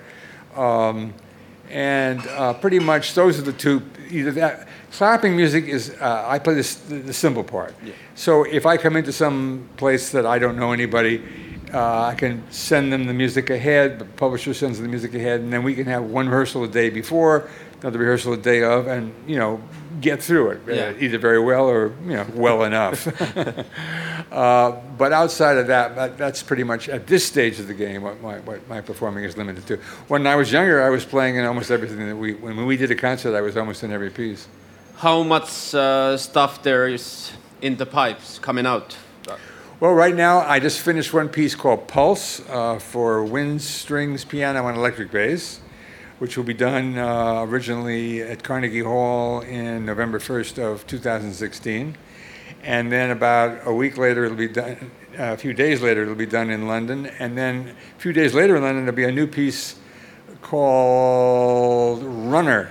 [0.56, 1.14] Um,
[1.70, 3.82] and uh, pretty much those are the two.
[4.10, 7.74] Either that clapping music is uh, I play the, the simple part.
[7.84, 7.92] Yeah.
[8.16, 11.22] So if I come into some place that I don't know anybody,
[11.72, 14.00] uh, I can send them the music ahead.
[14.00, 16.68] The publisher sends them the music ahead, and then we can have one rehearsal a
[16.68, 17.48] day before,
[17.80, 19.60] another rehearsal a day of, and you know
[20.00, 20.92] get through it uh, Yeah.
[20.98, 23.06] either very well or you know well enough.
[24.32, 28.02] uh, but outside of that, that, that's pretty much at this stage of the game
[28.02, 29.76] what my, what my performing is limited to.
[30.08, 32.34] When I was younger, I was playing in almost everything that we.
[32.34, 34.46] When we did a concert, I was almost in every piece.
[34.96, 37.32] How much uh, stuff there is
[37.62, 38.96] in the pipes coming out?
[39.80, 44.68] Well, right now I just finished one piece called Pulse uh, for wind, strings, piano,
[44.68, 45.60] and electric bass,
[46.20, 51.96] which will be done uh, originally at Carnegie Hall in November 1st of 2016,
[52.62, 54.90] and then about a week later it'll be done.
[55.16, 58.54] a few days later it'll be done in London, and then a few days later
[58.56, 59.76] in London there'll be a new piece
[60.42, 62.70] called Runner,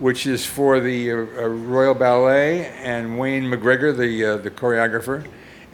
[0.00, 5.24] which is for the uh, uh, Royal Ballet and Wayne McGregor, the uh, the choreographer,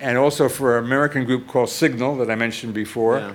[0.00, 3.32] and also for an American group called Signal that I mentioned before, Yeah.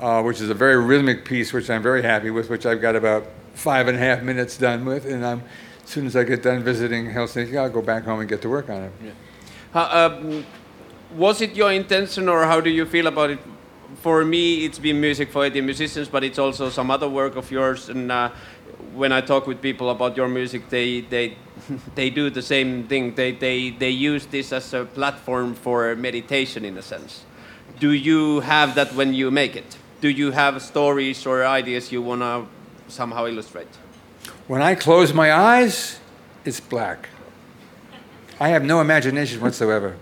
[0.00, 2.96] Uh, which is a very rhythmic piece, which I'm very happy with, which I've got
[2.96, 5.42] about five and a half minutes done with, and I'm,
[5.82, 8.48] as soon as I get done visiting Helsinki, I'll go back home and get to
[8.48, 8.92] work on it.
[9.72, 10.44] How, um,
[11.16, 13.38] was it your intention, or how do you feel about it?
[13.96, 17.50] For me, it's been music for 80 musicians, but it's also some other work of
[17.50, 17.88] yours.
[17.88, 18.30] And uh,
[18.94, 21.36] when I talk with people about your music, they they
[21.94, 23.14] they do the same thing.
[23.14, 27.24] They they they use this as a platform for meditation, in a sense.
[27.78, 29.76] Do you have that when you make it?
[30.00, 32.46] Do you have stories or ideas you wanna
[32.88, 33.68] somehow illustrate?
[34.46, 35.98] When I close my eyes,
[36.44, 37.08] it's black.
[38.40, 39.96] I have no imagination whatsoever.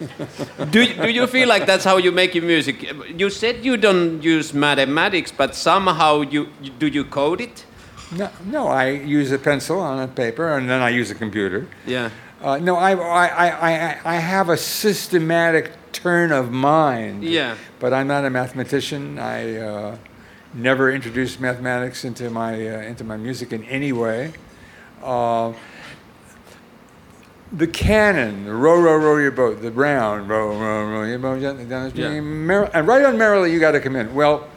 [0.70, 2.94] do, do you feel like that's how you make your music?
[3.16, 6.48] You said you don't use mathematics, but somehow you
[6.78, 7.64] do you code it?
[8.10, 11.68] No, no, I use a pencil on a paper, and then I use a computer.
[11.86, 12.10] Yeah.
[12.40, 17.24] Uh, no, I, I, I, I, I have a systematic turn of mind.
[17.24, 17.56] Yeah.
[17.80, 19.18] But I'm not a mathematician.
[19.18, 19.98] I uh,
[20.54, 24.32] never introduced mathematics into my, uh, into my music in any way.
[25.02, 25.52] Uh,
[27.52, 31.40] the canon, the row, row, row your boat, the brown, row, row, row your boat
[31.40, 32.12] down the stream.
[32.14, 32.20] Yeah.
[32.20, 34.14] Mer- and right on merrily, you got to come in.
[34.14, 34.48] Well,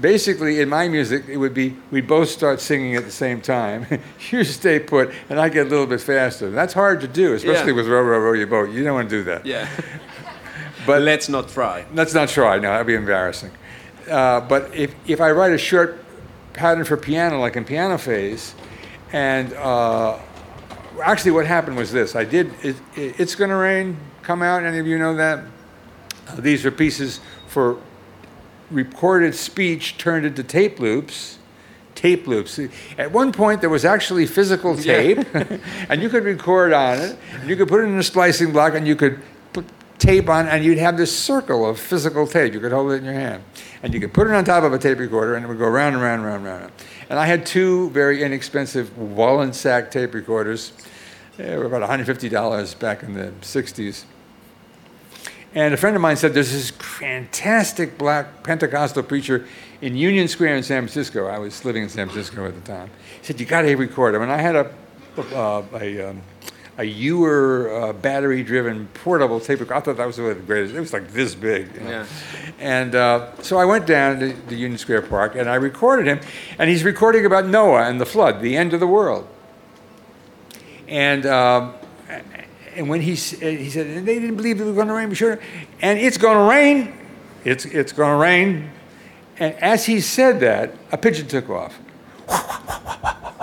[0.00, 3.86] basically, in my music, it would be we'd both start singing at the same time.
[4.30, 6.50] you stay put, and I get a little bit faster.
[6.50, 7.76] That's hard to do, especially Yeah.
[7.76, 8.70] with row, row, row your boat.
[8.70, 9.46] You don't want to do that.
[9.46, 9.68] Yeah.
[10.86, 11.84] But Let's not try.
[11.94, 12.56] Let's not try.
[12.58, 13.50] No, that'd be embarrassing.
[14.10, 16.04] Uh, but if, if I write a short
[16.52, 18.54] pattern for piano, like in piano phase,
[19.12, 20.18] and uh,
[21.02, 24.64] actually what happened was this: I did it, it, "It's Gonna Rain" come out.
[24.64, 25.44] Any of you know that?
[26.28, 27.78] Uh, these are pieces for
[28.70, 31.38] recorded speech turned into tape loops.
[31.94, 32.58] Tape loops.
[32.96, 35.18] At one point, there was actually physical tape,
[35.88, 37.18] and you could record on it.
[37.34, 39.20] And you could put it in a splicing block, and you could
[40.02, 42.52] tape on, and you'd have this circle of physical tape.
[42.52, 43.44] You could hold it in your hand.
[43.82, 45.68] And you could put it on top of a tape recorder, and it would go
[45.68, 46.72] round and round and round and round.
[47.08, 50.72] And I had two very inexpensive Wollensak tape recorders.
[51.36, 54.04] They were about $150 back in the 60s.
[55.54, 59.46] And a friend of mine said, There's this fantastic black Pentecostal preacher
[59.80, 61.26] in Union Square in San Francisco.
[61.26, 62.90] I was living in San Francisco at the time.
[63.20, 64.22] He said, You got to record him.
[64.22, 64.74] And I had a,
[65.34, 66.22] uh, a, um,
[66.78, 69.78] a Uher uh, battery driven portable tape recorder.
[69.78, 70.74] I thought that was really the greatest.
[70.74, 71.74] It was like this big.
[71.74, 71.90] You know?
[71.90, 72.06] Yeah.
[72.58, 76.20] And uh, so I went down to the Union Square Park and I recorded him.
[76.58, 79.28] And he's recording about Noah and the flood, the end of the world.
[80.88, 81.74] And um,
[82.74, 85.38] and when he, he said, they didn't believe it was going to rain, be sure.
[85.82, 86.94] And it's going to rain.
[87.44, 88.70] It's, it's going to rain.
[89.38, 91.78] And as he said that, a pigeon took off.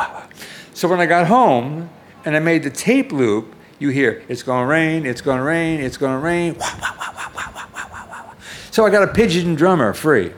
[0.79, 1.89] So when I got home
[2.25, 5.43] and I made the tape loop, you hear, it's going to rain, it's going to
[5.43, 6.55] rain, it's going to rain.
[8.71, 10.31] So I got a pigeon drummer free.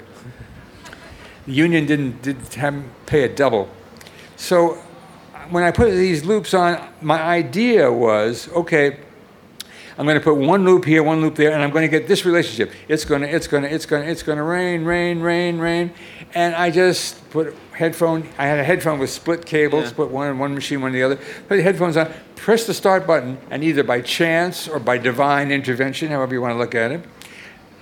[1.46, 3.70] The union didn't, didn't have pay a double.
[4.38, 4.76] So
[5.50, 9.00] when I put these loops on, my idea was okay,
[9.98, 12.08] I'm going to put one loop here, one loop there, and I'm going to get
[12.08, 12.72] this relationship.
[12.88, 15.60] It's going to, it's going to, it's going to, it's going to rain, rain, rain,
[15.60, 15.94] rain.
[16.34, 19.96] And I just put headphone, I had a headphone with split cables, Yeah.
[19.96, 21.16] put one in one machine, one in the other,
[21.48, 25.52] put the headphones on, press the start button, and either by chance or by divine
[25.52, 27.02] intervention, however you want to look at it,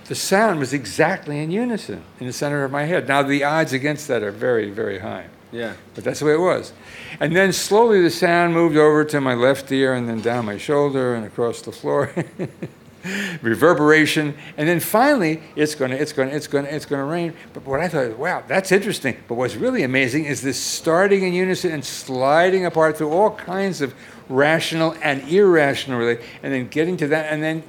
[0.06, 3.06] the sound was exactly in unison in the center of my head.
[3.06, 5.26] Now, the odds against that are very, very high.
[5.52, 5.74] Yeah.
[5.94, 6.72] But that's the way it was.
[7.20, 10.56] And then slowly the sound moved over to my left ear and then down my
[10.58, 12.10] shoulder and across the floor.
[13.42, 14.36] Reverberation.
[14.56, 17.06] And then finally, it's going to, it's going to, it's going to, it's going to
[17.06, 17.34] rain.
[17.52, 19.16] But what I thought, wow, that's interesting.
[19.28, 23.80] But what's really amazing is this starting in unison and sliding apart through all kinds
[23.80, 23.94] of
[24.28, 27.62] rational and irrational, really, and then getting to that and then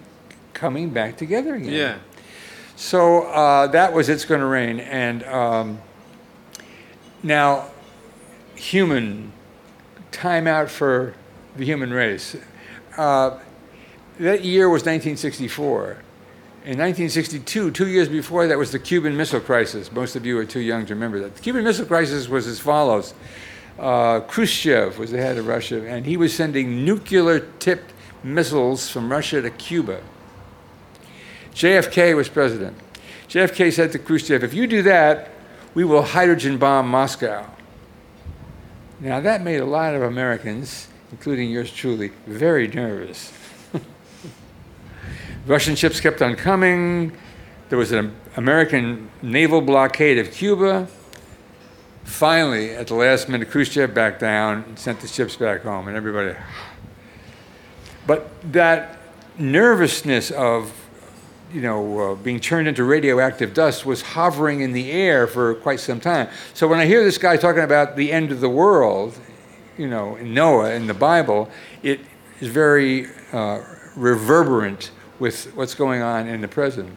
[0.54, 1.74] coming back together again.
[1.74, 1.98] Yeah.
[2.76, 4.80] So uh, that was It's Gonna Rain.
[4.80, 5.82] And um,
[7.24, 7.70] now,
[8.56, 9.32] human,
[10.12, 11.14] time out for
[11.56, 12.36] the human race.
[12.98, 13.38] Uh,
[14.22, 15.98] that year was 1964.
[16.64, 19.92] In 1962, two years before that, was the Cuban Missile Crisis.
[19.92, 21.36] Most of you are too young to remember that.
[21.36, 23.16] The Cuban Missile Crisis was as follows
[23.80, 27.94] uh, Khrushchev was the head of Russia, and he was sending nuclear tipped
[28.24, 30.02] missiles from Russia to Cuba.
[31.56, 32.78] JFK was president.
[33.28, 35.30] JFK said to Khrushchev, if you do that,
[35.74, 37.50] we will hydrogen bomb Moscow.
[39.00, 43.34] Now, that made a lot of Americans, including yours truly, very nervous.
[45.46, 47.12] Russian ships kept on coming.
[47.70, 50.88] There was an American naval blockade of Cuba.
[52.04, 55.98] Finally, at the last minute, Khrushchev backed down and sent the ships back home, and
[55.98, 56.36] everybody.
[58.08, 58.98] But that
[59.38, 60.74] nervousness of
[61.54, 65.80] you know, uh, being turned into radioactive dust was hovering in the air for quite
[65.80, 66.28] some time.
[66.54, 69.20] So when I hear this guy talking about the end of the world,
[69.78, 71.50] you know, in Noah in the Bible,
[71.84, 72.00] it
[72.40, 73.62] is very uh,
[73.96, 76.90] reverberant with what's going on in the present.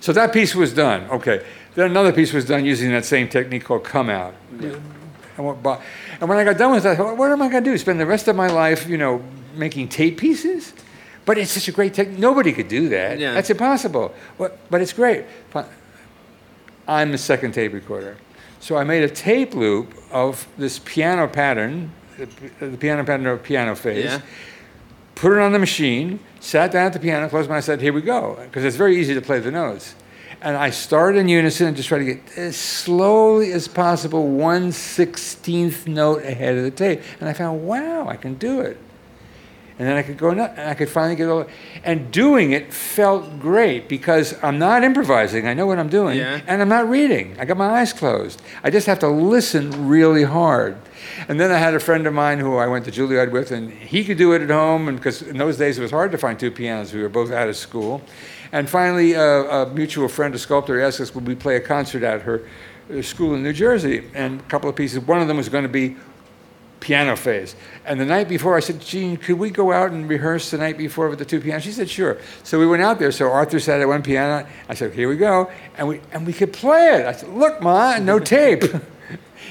[0.00, 1.02] So that piece was done.
[1.10, 1.44] Okay.
[1.74, 4.34] Then another piece was done using that same technique called come out.
[4.60, 4.80] And
[5.36, 7.76] and when I got done with that, I thought, what am I going to do?
[7.76, 9.22] Spend the rest of my life, you know,
[9.54, 10.72] making tape pieces?
[11.24, 12.18] But it's such a great technique.
[12.18, 13.18] Nobody could do that.
[13.18, 13.32] Yeah.
[13.32, 14.14] That's impossible.
[14.38, 15.24] But, but it's great.
[16.86, 18.16] I'm the second tape recorder.
[18.60, 22.26] So I made a tape loop of this piano pattern, the,
[22.66, 24.20] the piano pattern of piano phase, Yeah.
[25.14, 27.80] Put it on the machine, sat down at the piano, closed my eyes, and said,
[27.80, 28.38] here we go.
[28.42, 29.94] Because it's very easy to play the notes.
[30.40, 34.72] And I started in unison and just tried to get as slowly as possible one
[34.72, 37.00] sixteenth note ahead of the tape.
[37.20, 38.76] And I found, wow, I can do it.
[39.78, 41.48] And then I could go, nut- and I could finally get over.
[41.84, 45.46] And doing it felt great because I'm not improvising.
[45.46, 46.18] I know what I'm doing.
[46.18, 46.40] Yeah.
[46.46, 47.36] And I'm not reading.
[47.38, 48.42] I got my eyes closed.
[48.64, 50.76] I just have to listen really hard.
[51.28, 53.72] And then I had a friend of mine who I went to Juilliard with, and
[53.72, 54.88] he could do it at home.
[54.88, 57.30] And because in those days it was hard to find two pianos, we were both
[57.30, 58.02] out of school.
[58.52, 62.02] And finally, uh, a mutual friend, a sculptor, asked us would we play a concert
[62.02, 62.46] at her
[62.90, 64.10] uh, school in New Jersey.
[64.14, 65.00] And a couple of pieces.
[65.00, 65.96] One of them was going to be
[66.82, 67.54] piano phase.
[67.86, 70.76] And the night before, I said, Jean, could we go out and rehearse the night
[70.76, 71.62] before with the two pianos?
[71.62, 72.18] She said, sure.
[72.42, 73.12] So we went out there.
[73.12, 74.46] So Arthur sat at one piano.
[74.68, 75.50] I said, here we go.
[75.78, 77.06] And we, and we could play it.
[77.06, 78.64] I said, look, Ma, no tape.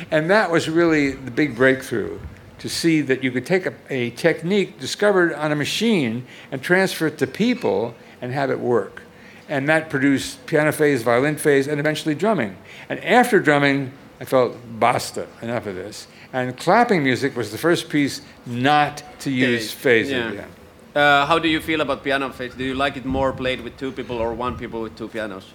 [0.10, 2.20] and that was really the big breakthrough
[2.60, 7.08] to see that you could take a, a technique discovered on a machine and transfer
[7.08, 9.02] it to people and have it work.
[9.50, 12.56] And that produced piano phase, violin phase, and eventually drumming.
[12.88, 16.08] And after drumming, I felt, basta, enough of this.
[16.32, 20.32] And clapping music was the first piece not to use Phase, phase yeah.
[20.32, 20.50] again.
[20.96, 22.54] Uh, how do you feel about piano phase?
[22.54, 25.46] Do you like it more played with two people or one people with two pianos?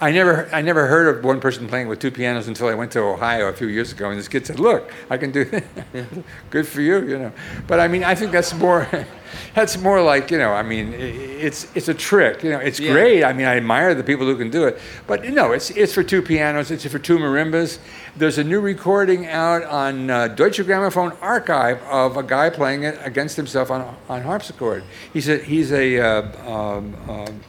[0.00, 2.92] I never, I never heard of one person playing with two pianos until I went
[2.92, 5.64] to Ohio a few years ago, and this kid said, "Look, I can do that.
[6.50, 7.32] Good for you, you know."
[7.66, 8.86] But I mean, I think that's more,
[9.54, 10.52] that's more like you know.
[10.52, 12.42] I mean, it's it's a trick.
[12.44, 12.92] You know, it's Yeah.
[12.92, 13.24] great.
[13.24, 14.78] I mean, I admire the people who can do it.
[15.06, 16.70] But you know, it's it's for two pianos.
[16.70, 17.78] It's for two marimbas.
[18.16, 22.98] There's a new recording out on uh, Deutsche Grammophon archive of a guy playing it
[23.04, 24.84] against himself on on harpsichord.
[25.12, 27.40] He's a he's a uh, um, um,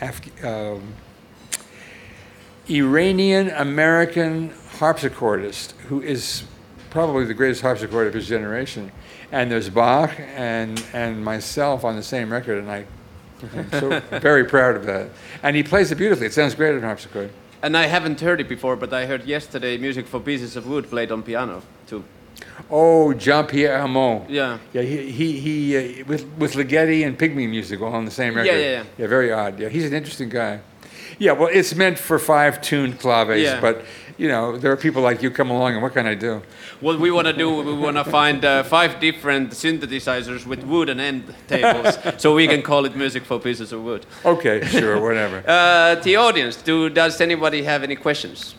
[0.00, 0.94] Af- um,
[2.70, 6.44] Iranian American harpsichordist who is
[6.90, 8.92] probably the greatest harpsichord of his generation.
[9.32, 12.84] And there's Bach and, and myself on the same record, and I,
[13.56, 15.08] I'm so very proud of that.
[15.42, 16.26] And he plays it beautifully.
[16.26, 17.30] It sounds great on harpsichord.
[17.62, 20.90] And I haven't heard it before, but I heard yesterday music for pieces of wood
[20.90, 22.04] played on piano too.
[22.70, 24.26] Oh, Jean Pierre Hamon.
[24.28, 24.58] Yeah.
[24.72, 28.34] Yeah, he, he, he uh, with, with Ligeti and Pygmy music all on the same
[28.34, 28.48] record.
[28.48, 28.84] Yeah, yeah, yeah.
[28.98, 29.58] Yeah, very odd.
[29.58, 30.60] Yeah, he's an interesting guy.
[31.22, 33.60] Yeah, well, it's meant for five tuned claves, Yeah.
[33.60, 33.84] but,
[34.18, 36.42] you know, there are people like you come along, and what can I do?
[36.80, 40.98] What we want to do, we want to find uh, five different synthesizers with wooden
[40.98, 44.04] end tables, so we can call it music for pieces of wood.
[44.24, 45.44] Okay, sure, whatever.
[45.46, 48.56] Uh, the audience, do, does anybody have any questions?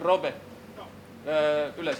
[0.00, 0.32] Robe,
[1.26, 1.98] uh, ylös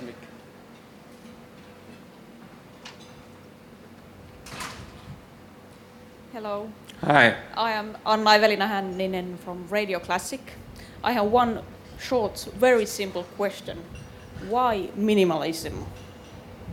[6.31, 6.71] Hello,
[7.01, 7.37] Hi.
[7.57, 10.43] I am Anna Evelina Hänninen from Radio Classic.
[11.03, 11.63] I have one
[11.99, 13.79] short, very simple question.
[14.51, 15.87] Why minimalism?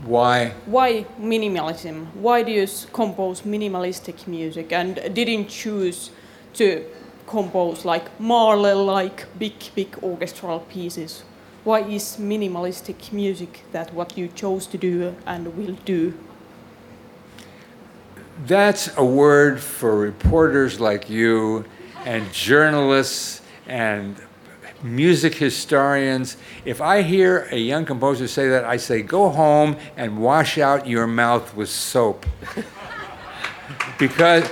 [0.03, 0.49] Why?
[0.65, 2.07] Why minimalism?
[2.15, 6.11] Why do you compose minimalistic music and didn't choose
[6.55, 6.83] to
[7.25, 11.23] compose like Mahler like big, big orchestral pieces?
[11.63, 16.13] Why is minimalistic music that what you chose to do and will do?
[18.43, 21.63] That's a word for reporters like you
[22.03, 24.15] and journalists and
[24.83, 26.35] music historians.
[26.65, 30.85] If I hear a young composer say that, I say, go home and wash out
[30.85, 32.25] your mouth with soap.
[33.99, 34.49] because,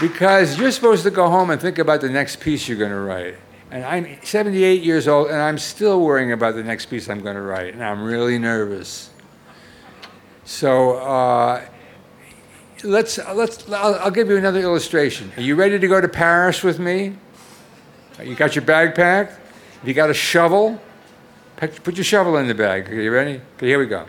[0.00, 3.00] because you're supposed to go home and think about the next piece you're going to
[3.00, 3.36] write.
[3.70, 7.36] And I'm 78 years old, and I'm still worrying about the next piece I'm going
[7.36, 9.10] to write, and I'm really nervous.
[10.44, 11.64] So, uh,
[12.84, 15.32] let's let's I'll, I'll give you another illustration.
[15.36, 17.16] Are you ready to go to Paris with me?
[18.22, 19.32] You got your bag packed?
[19.78, 20.80] Have you got a shovel?
[21.56, 22.84] Put your shovel in the bag.
[22.86, 23.40] Okay, you ready?
[23.56, 24.06] Okay, here we go.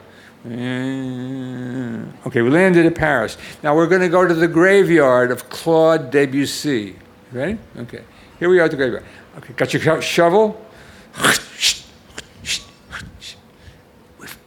[0.48, 3.38] Mm, Okay, we landed at Paris.
[3.64, 6.96] Now we're going to go to the graveyard of Claude Debussy.
[7.32, 7.58] Ready?
[7.78, 8.04] Okay.
[8.40, 9.04] Here we are at the graveyard.
[9.38, 10.64] Okay, got your shovel?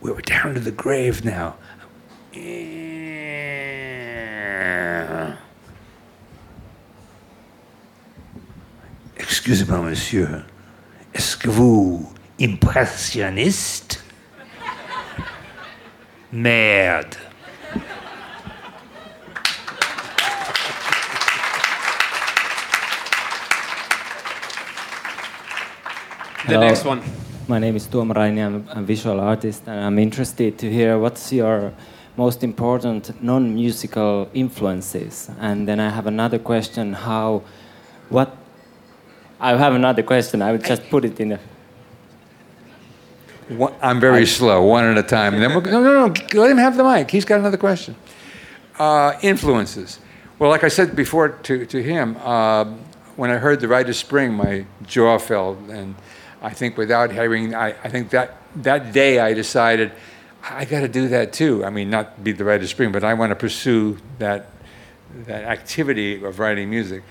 [0.01, 1.57] We're down to the grave now.
[9.45, 10.45] Excusez-moi, monsieur.
[11.13, 12.09] Est-ce que vous
[12.41, 14.05] impressionniste
[16.33, 17.17] Merde.
[26.47, 26.61] The Hello.
[26.61, 27.01] next one.
[27.49, 28.47] My name is Tuomo Raini.
[28.47, 31.73] I'm a visual artist, and I'm interested to hear what's your
[32.17, 35.31] most important non-musical influences.
[35.41, 37.43] And then I have another question: How,
[38.09, 38.37] what?
[39.43, 40.41] I have another question.
[40.41, 41.33] I would just put it in.
[41.33, 41.41] A,
[43.49, 45.35] One, I'm very slow, one at a time.
[45.35, 47.11] And then we'll, no, no, no, let him have the mic.
[47.11, 47.97] He's got another question.
[48.79, 49.99] Uh, influences.
[50.39, 52.67] Well, like I said before to, to him, uh,
[53.17, 55.59] when I heard The Rite of Spring, my jaw fell.
[55.69, 55.97] And
[56.41, 59.91] I think without hearing, I, I think that, that day I decided,
[60.49, 61.65] I got to do that too.
[61.65, 64.51] I mean, not be The Rite of Spring, but I want to pursue that,
[65.27, 67.03] that activity of writing music.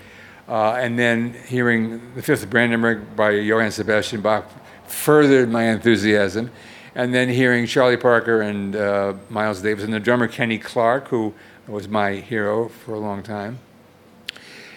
[0.48, 4.44] Uh, and then hearing the Fifth Brandenburg by Johann Sebastian Bach
[4.86, 6.50] furthered my enthusiasm.
[6.94, 11.32] And then hearing Charlie Parker and uh, Miles Davis and the drummer Kenny Clarke, who
[11.66, 13.58] was my hero for a long time.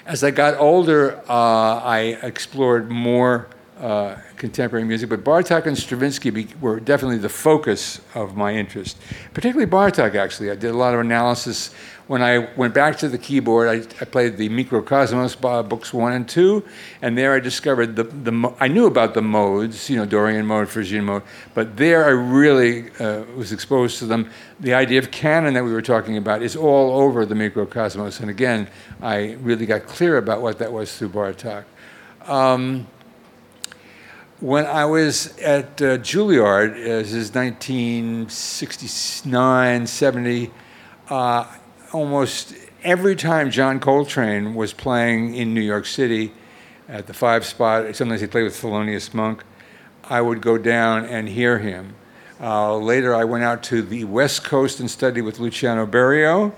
[0.05, 3.47] As I got older, uh, I explored more
[3.79, 8.97] uh, contemporary music, but Bartok and Stravinsky be, were definitely the focus of my interest.
[9.33, 10.49] Particularly Bartok, actually.
[10.49, 11.73] I did a lot of analysis.
[12.07, 16.13] When I went back to the keyboard, I, I played the Mikrokosmos uh, books one
[16.13, 16.63] and two,
[17.01, 20.69] and there I discovered the, the I knew about the modes, you know, Dorian mode,
[20.69, 21.23] Phrygian mode,
[21.53, 24.29] but there I really uh, was exposed to them.
[24.59, 28.29] The idea of canon that we were talking about is all over the Mikrokosmos, and
[28.29, 28.69] again,
[29.01, 31.65] I really got clear about what that was through Bartok.
[32.27, 32.87] Um,
[34.39, 40.51] when I was at uh, Juilliard, uh, this is 1969, 70,
[41.09, 41.45] uh,
[41.93, 46.33] almost every time John Coltrane was playing in New York City
[46.89, 49.45] at the Five Spot, sometimes he played with Thelonious Monk,
[50.03, 51.95] I would go down and hear him.
[52.39, 56.53] Uh, later, I went out to the West Coast and studied with Luciano Berio,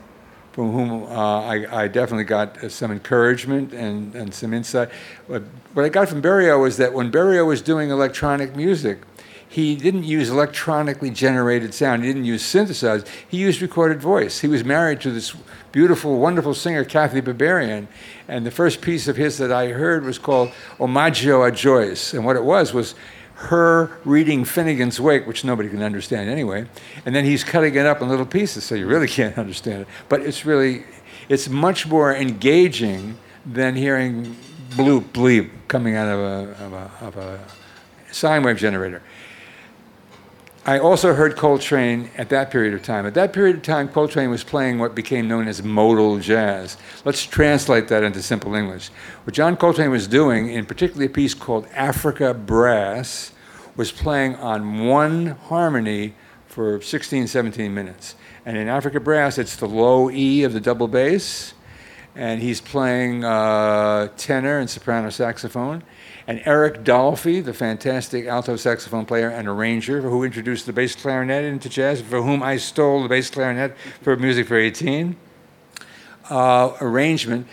[0.57, 4.89] from whom uh, I, I, definitely got uh, some encouragement and, and some insight.
[5.29, 5.43] But
[5.75, 9.01] what I got from Berio was that when Berio was doing electronic music,
[9.47, 12.03] he didn't use electronically generated sound.
[12.03, 13.07] He didn't use synthesized.
[13.27, 14.39] He used recorded voice.
[14.39, 15.35] He was married to this
[15.71, 17.85] beautiful, wonderful singer, Cathy Berberian.
[18.27, 20.49] And the first piece of his that I heard was called
[20.79, 22.15] Omaggio a Joyce.
[22.15, 22.95] And what it was was
[23.37, 26.65] her reading Finnegans Wake, which nobody can understand anyway,
[27.05, 29.87] and then he's cutting it up in little pieces, so you really can't understand it.
[30.09, 30.83] But it's really,
[31.29, 34.35] it's much more engaging than hearing
[34.71, 37.39] bloop bleep coming out of a, of a, of a
[38.11, 39.03] sine wave generator.
[40.69, 43.05] I also heard Coltrane at that period of time.
[43.05, 46.75] At that period of time, Coltrane was playing what became known as modal jazz.
[47.05, 48.89] Let's translate that into simple English.
[49.23, 53.31] What John Coltrane was doing, in particularly a piece called Africa Brass,
[53.77, 56.15] was playing on one harmony
[56.47, 58.15] for 16, 17 minutes.
[58.45, 61.53] And in Africa Brass, it's the low E of the double bass,
[62.13, 65.81] and he's playing uh, tenor and soprano saxophone
[66.27, 71.45] and Eric Dolphy, the fantastic alto saxophone player and arranger who introduced the bass clarinet
[71.45, 75.15] into jazz, for whom I stole the bass clarinet for Music for 18
[76.29, 77.47] uh, arrangement.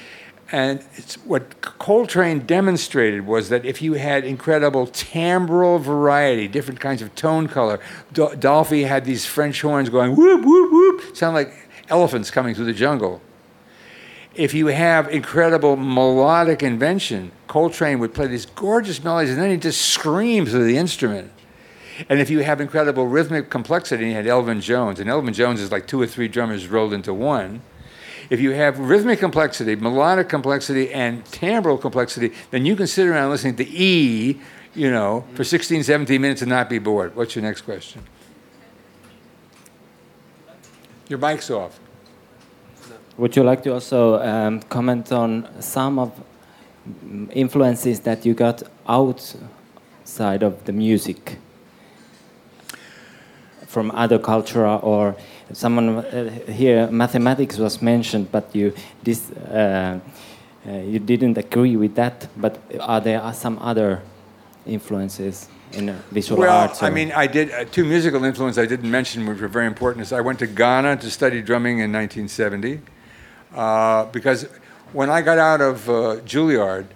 [0.50, 0.82] And
[1.24, 7.46] what Coltrane demonstrated was that if you had incredible timbral variety, different kinds of tone
[7.46, 7.78] color,
[8.12, 11.52] Dolphy had these French horns going whoop, whoop, whoop, sound like
[11.88, 13.22] elephants coming through the jungle
[14.34, 19.56] if you have incredible melodic invention, Coltrane would play these gorgeous melodies and then he
[19.56, 21.30] just screams through the instrument.
[22.08, 25.70] And if you have incredible rhythmic complexity, you had Elvin Jones, and Elvin Jones is
[25.70, 27.62] like two or three drummers rolled into one.
[28.28, 33.30] If you have rhythmic complexity, melodic complexity, and timbral complexity, then you can sit around
[33.30, 34.40] listening to E,
[34.74, 37.14] you know, for 16, 17 minutes and not be bored.
[37.14, 38.02] What's your next question?
[41.08, 41.78] Your mic's off.
[43.16, 46.20] Would you like to also um, comment on some of
[47.32, 51.38] influences that you got outside of the music
[53.66, 55.16] from other culture or
[55.52, 58.72] someone uh, here mathematics was mentioned but you
[59.02, 59.98] this uh,
[60.66, 64.00] uh, you didn't agree with that but are there some other
[64.66, 66.80] influences in visual well, arts?
[66.80, 69.66] Well, I mean, I did uh, two musical influences I didn't mention, which were very
[69.66, 70.02] important.
[70.02, 72.80] Is I went to Ghana to study drumming in 1970,
[73.54, 74.46] uh, because
[74.94, 75.92] when I got out of uh,
[76.24, 76.86] Juilliard,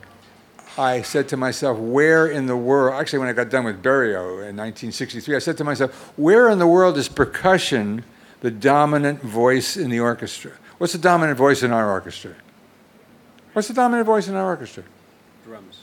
[0.79, 4.49] I said to myself, where in the world, actually, when I got done with Berio
[4.49, 8.05] in 1963, I said to myself, where in the world is percussion
[8.41, 10.53] the dominant voice in the orchestra?
[10.79, 12.37] What's the dominant voice in our orchestra?
[13.53, 14.85] What's the dominant voice in our orchestra?
[15.45, 15.81] Drums.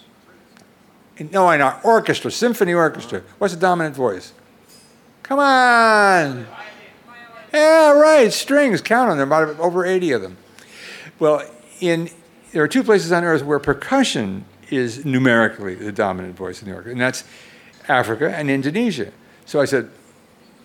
[1.20, 3.24] No, in our orchestra, symphony orchestra.
[3.38, 4.32] What's the dominant voice?
[5.24, 6.47] Come on.
[7.53, 10.38] Yeah, right, strings, count on them, about over 80 of them.
[11.20, 11.43] Well,
[11.80, 12.09] in,
[12.51, 16.73] there are two places on earth where percussion is numerically the dominant voice in the
[16.73, 17.23] orchestra, and that's
[17.88, 19.11] Africa and Indonesia.
[19.45, 19.89] So I said,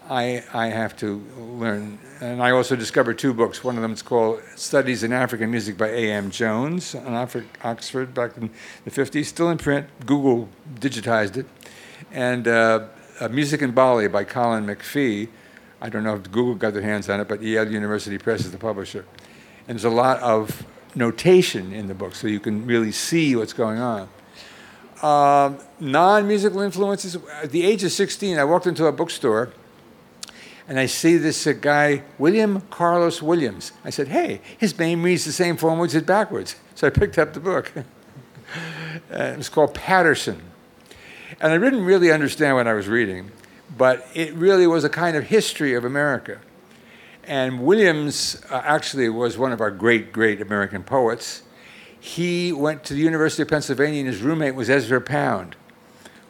[0.09, 1.99] I, I have to learn.
[2.21, 3.63] And I also discovered two books.
[3.63, 6.31] One of them is called Studies in African Music by A.M.
[6.31, 7.15] Jones on
[7.63, 8.51] Oxford back in
[8.85, 9.87] the 50s, still in print.
[10.07, 11.47] Google digitized it.
[12.11, 12.89] And uh,
[13.31, 15.29] Music in Bali by Colin McPhee.
[15.81, 18.51] I don't know if Google got their hands on it, but Yale University Press is
[18.51, 19.05] the publisher.
[19.69, 20.67] And there's a lot of
[21.01, 24.09] notation in the book, so you can really see what's going on.
[25.03, 27.17] Um, non musical influences.
[27.43, 29.51] At the age of 16, I walked into a bookstore
[30.71, 33.73] and I see this uh, guy, William Carlos Williams.
[33.85, 36.55] I said, hey, his name reads the same forwards as backwards.
[36.77, 37.73] So I picked up the book.
[39.11, 40.41] it was called Paterson.
[41.41, 43.33] And I didn't really understand what I was reading,
[43.77, 46.39] but it really was a kind of history of America.
[47.31, 51.43] And Williams uh, actually was one of our great, great American poets.
[52.01, 55.55] He went to the University of Pennsylvania, and his roommate was Ezra Pound,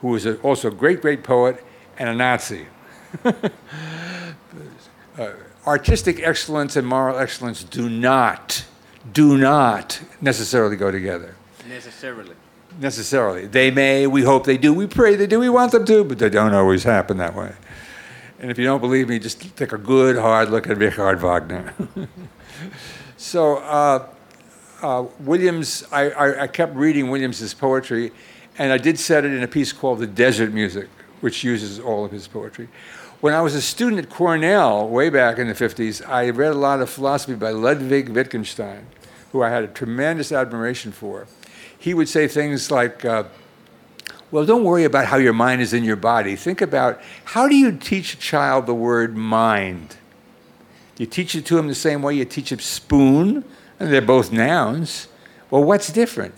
[0.03, 1.65] who was a, also a great, great poet
[1.99, 2.67] and a Nazi.
[3.25, 3.33] uh,
[5.67, 8.67] artistic excellence and moral excellence do not,
[9.11, 11.35] do not necessarily go together.
[11.67, 12.37] Necessarily.
[12.79, 13.47] Necessarily.
[13.47, 16.19] They may, we hope they do, we pray they do, we want them to, but
[16.19, 17.55] they don't always happen that way.
[18.41, 21.75] And if you don't believe me, just take a good hard look at Richard Wagner.
[23.19, 24.07] so uh,
[24.81, 28.13] uh, Williams, I, I, I kept reading Williams's poetry,
[28.57, 30.89] and I did set it in a piece called The Desert Music,
[31.21, 32.69] which uses all of his poetry.
[33.21, 36.55] When I was a student at Cornell, way back in the 50s, I read a
[36.55, 38.87] lot of philosophy by Ludwig Wittgenstein,
[39.33, 41.27] who I had a tremendous admiration for.
[41.79, 43.25] He would say things like, uh,
[44.31, 46.37] well, don't worry about how your mind is in your body.
[46.37, 49.97] Think about how do you teach a child the word mind?
[50.99, 53.45] You teach it to him the same way you teach him spoon?
[53.79, 55.09] And they're both nouns.
[55.51, 56.35] Well, what's different?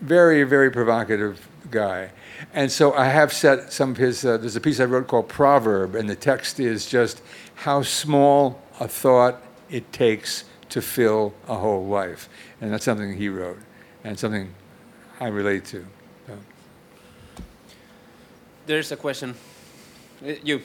[0.00, 2.10] Very, very provocative guy.
[2.52, 5.28] And so I have set some of his, uh, there's a piece I wrote called
[5.28, 7.22] Proverb, and the text is just
[7.54, 12.28] how small a thought it takes to fill a whole life.
[12.60, 13.58] And that's something he wrote,
[14.04, 14.54] and something
[15.18, 15.86] I relate to.
[18.66, 19.34] There's a question.
[20.24, 20.60] Uh, You.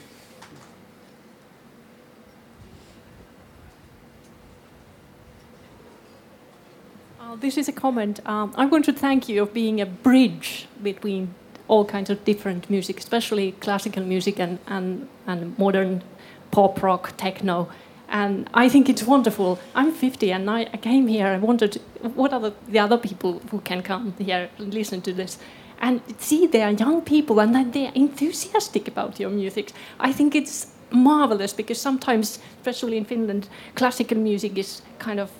[7.20, 8.18] Uh, this is a comment.
[8.26, 11.34] Um, I'm going to thank you of being a bridge between
[11.68, 16.02] all kinds of different music, especially classical music and, and, and modern
[16.50, 17.68] pop rock, techno.
[18.08, 19.60] And I think it's wonderful.
[19.76, 23.40] I'm 50 and I, I came here and wondered what are the, the other people
[23.50, 25.38] who can come here and listen to this.
[25.82, 29.72] And see, they are young people and that they're enthusiastic about your music.
[29.98, 35.30] I think it's marvelous because sometimes, especially in Finland, classical music is kind of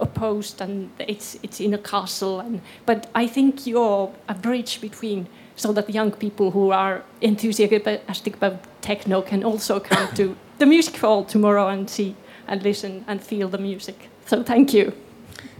[0.00, 5.26] opposed and it's it's in a castle and but I think you're a bridge between
[5.56, 10.96] so that young people who are enthusiastic about techno can also come to the music
[10.96, 12.14] hall tomorrow and see
[12.46, 14.08] and listen and feel the music.
[14.26, 14.92] So thank you.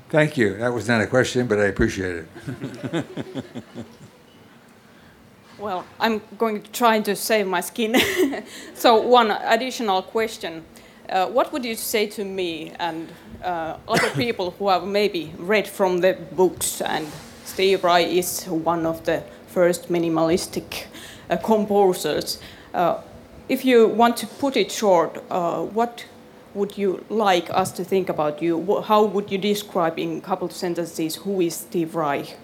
[0.08, 0.56] Thank you.
[0.56, 3.04] That was not a question, but I appreciate it.
[5.58, 7.96] Well, I'm going to try to save my skin.
[8.74, 10.64] so, one additional question.
[11.08, 13.08] Uh, what would you say to me and
[13.42, 16.80] uh, other people who have maybe read from the books?
[16.80, 17.08] And
[17.44, 20.86] Steve Reich is one of the first minimalistic
[21.28, 22.40] uh, composers.
[22.72, 23.00] Uh,
[23.48, 26.04] if you want to put it short, uh, what
[26.54, 28.80] would you like us to think about you?
[28.82, 32.36] How would you describe in a couple of sentences who is Steve Reich?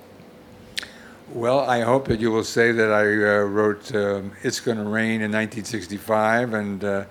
[1.32, 5.22] Well, I hope that you will say that I uh, wrote um, It's Gonna Rain
[5.22, 7.04] in 1965 and uh,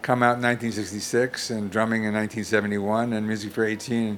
[0.00, 4.16] Come Out in 1966 and Drumming in 1971 and Music for 18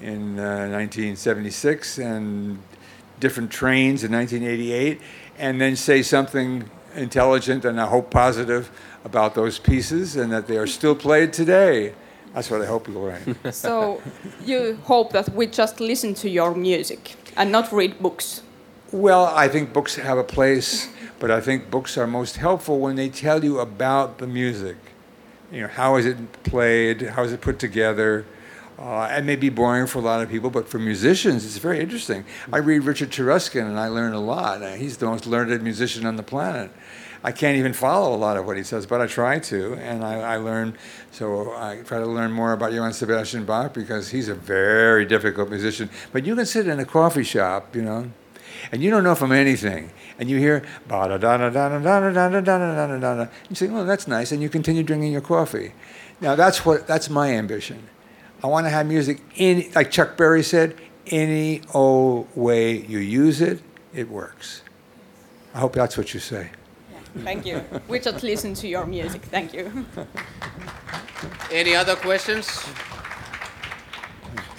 [0.00, 2.62] in uh, 1976 and
[3.18, 5.00] Different Trains in 1988
[5.38, 8.70] and then say something intelligent and I hope positive
[9.04, 11.94] about those pieces and that they are still played today.
[12.32, 13.52] That's what I hope you'll write.
[13.52, 14.00] So
[14.44, 18.42] you hope that we just listen to your music and not read books.
[18.90, 20.88] Well, I think books have a place,
[21.18, 24.76] but I think books are most helpful when they tell you about the music.
[25.52, 27.02] You know, how is it played?
[27.02, 28.24] How is it put together?
[28.78, 31.80] Uh, it may be boring for a lot of people, but for musicians, it's very
[31.80, 32.24] interesting.
[32.50, 34.62] I read Richard Taruskin and I learn a lot.
[34.62, 36.70] Uh, He's the most learned musician on the planet.
[37.22, 40.02] I can't even follow a lot of what he says, but I try to, and
[40.02, 40.78] I, I learn.
[41.10, 45.50] So I try to learn more about Johann Sebastian Bach because he's a very difficult
[45.50, 45.90] musician.
[46.10, 48.10] But you can sit in a coffee shop, you know,
[48.72, 51.78] and you don't know from anything, and you hear ba da da da da da
[51.78, 53.26] da da da da da da da da.
[53.48, 55.72] You say, "Oh, that's nice," and you continue drinking your coffee.
[56.20, 57.88] Now that's what that's my ambition.
[58.42, 60.76] I want to have music in, like Chuck Berry said,
[61.08, 63.60] any old way you use it,
[63.92, 64.62] it works.
[65.54, 66.50] I hope that's what you say.
[67.24, 67.64] Thank you.
[67.88, 69.22] we just listen to your music.
[69.22, 69.86] Thank you.
[71.50, 72.46] Any other questions?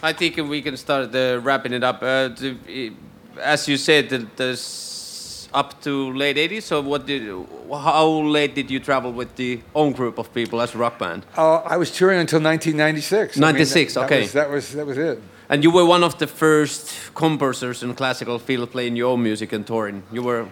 [0.01, 2.01] I think we can start uh, wrapping it up.
[2.01, 2.93] Uh, to, uh,
[3.41, 6.64] as you said, that there's up to late 80s.
[6.64, 7.24] So, what did?
[7.72, 11.26] How late did you travel with the own group of people as a rock band?
[11.38, 13.38] Uh, I was touring until 1996.
[13.38, 14.22] I mean, 96, that- that okay.
[14.22, 15.22] was- That was, that was it.
[15.52, 19.52] And you were one of the first composers in classical field playing your own music
[19.52, 20.03] and touring.
[20.11, 20.45] You were.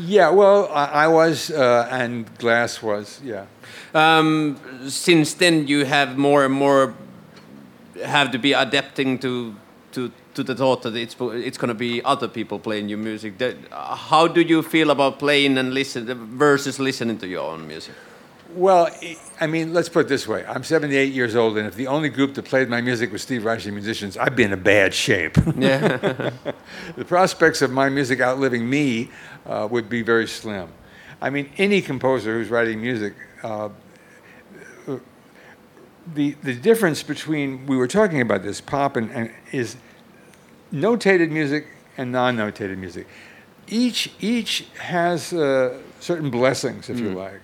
[0.00, 3.44] Yeah, well, I, I was, uh, and Glass was, yeah.
[3.92, 4.56] Um,
[4.88, 6.94] since then, you have more and more
[8.02, 9.54] have to be adapting to
[9.92, 13.38] to to the thought that it's it's going to be other people playing your music.
[13.38, 16.06] That, how do you feel about playing and listen
[16.38, 17.94] versus listening to your own music?
[18.54, 18.90] Well,
[19.40, 20.44] I- mean, let's put it this way.
[20.46, 23.44] I'm 78 years old, and if the only group that played my music was Steve
[23.44, 25.36] Reich musicians, I'd be in a bad shape.
[25.56, 25.96] Yeah.
[26.96, 29.10] the prospects of my music outliving me
[29.46, 30.68] uh, would be very slim.
[31.20, 33.68] I mean, any composer who's writing music, uh,
[36.14, 39.76] the the difference between we were talking about this pop and, and is
[40.72, 41.66] notated music
[41.96, 43.06] and non-notated music.
[43.68, 47.40] Each each has uh, certain blessings, if you like.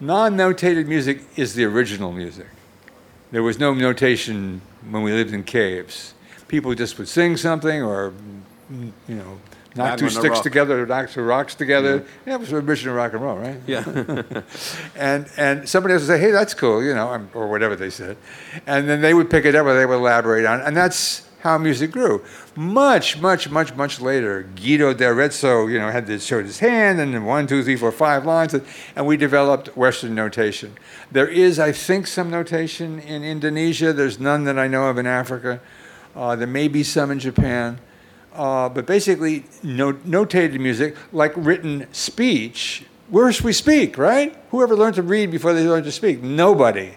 [0.00, 2.46] Non-notated music is the original music.
[3.30, 4.60] There was no notation
[4.90, 6.14] when we lived in caves.
[6.48, 8.12] People just would sing something or,
[8.70, 9.38] mm, you know,
[9.74, 12.04] knock two sticks together, knock two rocks together.
[12.26, 13.60] Yeah, it was original rock and roll, right?
[13.66, 13.84] Yeah.
[14.96, 18.16] and and somebody else would say, "Hey, that's cool," you know, or whatever they said,
[18.66, 20.66] and then they would pick it up or they would elaborate on, it.
[20.66, 22.22] and that's how music grew.
[22.54, 27.12] Much, much, much, much later, Guido d'Arezzo, you know, had this, showed his hand, and
[27.12, 30.76] then one, two, three, four, five lines, and, we developed Western notation.
[31.10, 33.92] There is, I think, some notation in Indonesia.
[33.92, 35.60] There's none that I know of in Africa.
[36.14, 37.80] Uh, there may be some in Japan.
[38.32, 44.36] Uh, but basically, no, notated music, like written speech, where we speak, right?
[44.50, 46.22] Whoever learned to read before they learned to speak?
[46.22, 46.94] Nobody.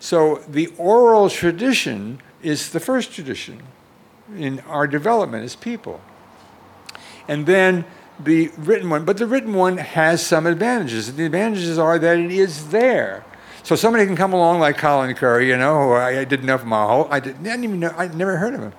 [0.00, 3.62] So the oral tradition is the first tradition
[4.36, 6.00] in our development as people.
[7.28, 7.84] And then
[8.18, 11.14] the written one, but the written one has some advantages.
[11.14, 13.24] The advantages are that it is there.
[13.62, 16.58] So somebody can come along like Colin Currie, you know, who I, I didn't know
[16.58, 18.72] from my whole, I didn't, I didn't even know, I'd never heard of him.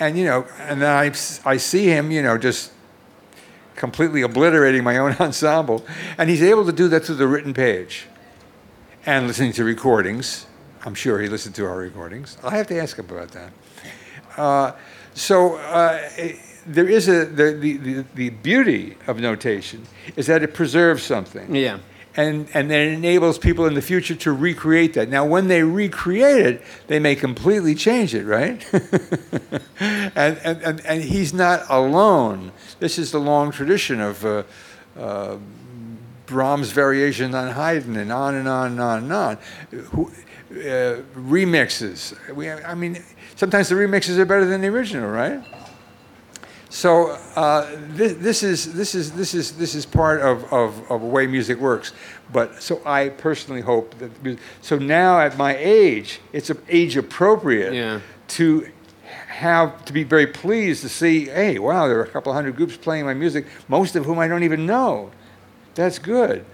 [0.00, 1.12] And, you know, and then I,
[1.48, 2.72] I see him, you know, just
[3.76, 5.84] completely obliterating my own ensemble.
[6.18, 8.06] And he's able to do that through the written page
[9.04, 10.46] and listening to recordings.
[10.84, 12.36] I'm sure he listened to our recordings.
[12.42, 13.52] I'll have to ask him about that.
[14.36, 14.72] Uh,
[15.14, 16.36] so uh, eh,
[16.66, 19.86] there is a the, the, the, beauty of notation
[20.16, 21.54] is that it preserves something.
[21.54, 21.78] Yeah.
[22.14, 25.08] And, and then it enables people in the future to recreate that.
[25.08, 28.62] Now, when they recreate it, they may completely change it, right?
[29.80, 32.52] and, and, and, and he's not alone.
[32.80, 34.42] This is the long tradition of uh,
[34.98, 35.38] uh,
[36.26, 39.38] Brahms' variation on Haydn and on and on and on and on.
[39.70, 40.10] Who,
[40.52, 42.14] uh, remixes.
[42.34, 43.02] We, I mean,
[43.36, 45.42] sometimes the remixes are better than the original, right?
[46.68, 51.02] So uh, this, this is this is this is this is part of, of, of
[51.02, 51.92] the way music works.
[52.32, 58.00] But so I personally hope that so now at my age, it's age appropriate Yeah.
[58.28, 58.66] to
[59.28, 61.26] have to be very pleased to see.
[61.26, 64.26] Hey, wow, there are a couple hundred groups playing my music, most of whom I
[64.28, 65.10] don't even know.
[65.74, 66.44] That's good.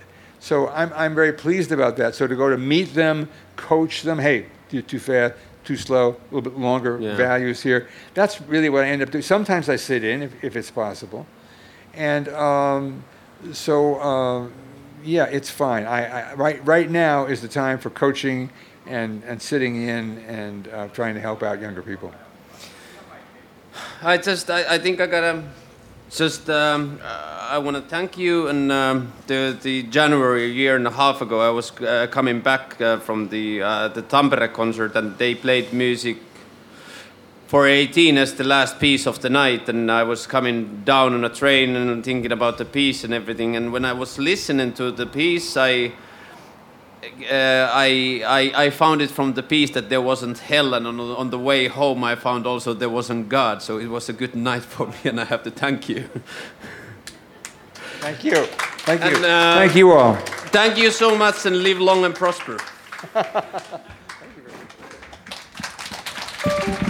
[0.40, 2.14] So I'm, I'm very pleased about that.
[2.14, 3.28] So to go to meet them,
[3.58, 7.16] coach them, hey, you're too fast, too slow, a little bit longer Yeah.
[7.16, 7.88] values here.
[8.14, 9.22] That's really what I end up doing.
[9.22, 11.26] Sometimes I sit in if, if it's possible.
[11.92, 13.04] And um,
[13.52, 14.52] so, um,
[15.04, 15.84] yeah, it's fine.
[15.84, 18.50] I, I, right, right now is the time for coaching
[18.86, 22.12] and, and sitting in and uh, trying to help out younger people.
[24.02, 25.42] I just, I, I think I gotta
[26.10, 28.48] just, um, uh, I want to thank you.
[28.48, 32.40] And um, the, the January a year and a half ago, I was uh, coming
[32.40, 36.18] back uh, from the uh, the Tampere concert, and they played music
[37.46, 39.68] for 18 as the last piece of the night.
[39.68, 43.56] And I was coming down on a train and thinking about the piece and everything.
[43.56, 45.92] And when I was listening to the piece, I.
[47.00, 50.98] Uh, I, I I found it from the piece that there wasn't hell, and on,
[50.98, 53.62] on the way home I found also there wasn't God.
[53.62, 56.08] So it was a good night for me, and I have to thank you.
[58.00, 58.44] Thank you.
[58.84, 59.16] Thank you.
[59.16, 60.16] And, uh, Thank you all.
[60.50, 62.58] Thank you so much, and live long and prosper.
[63.12, 64.54] Thank you very
[66.72, 66.82] much.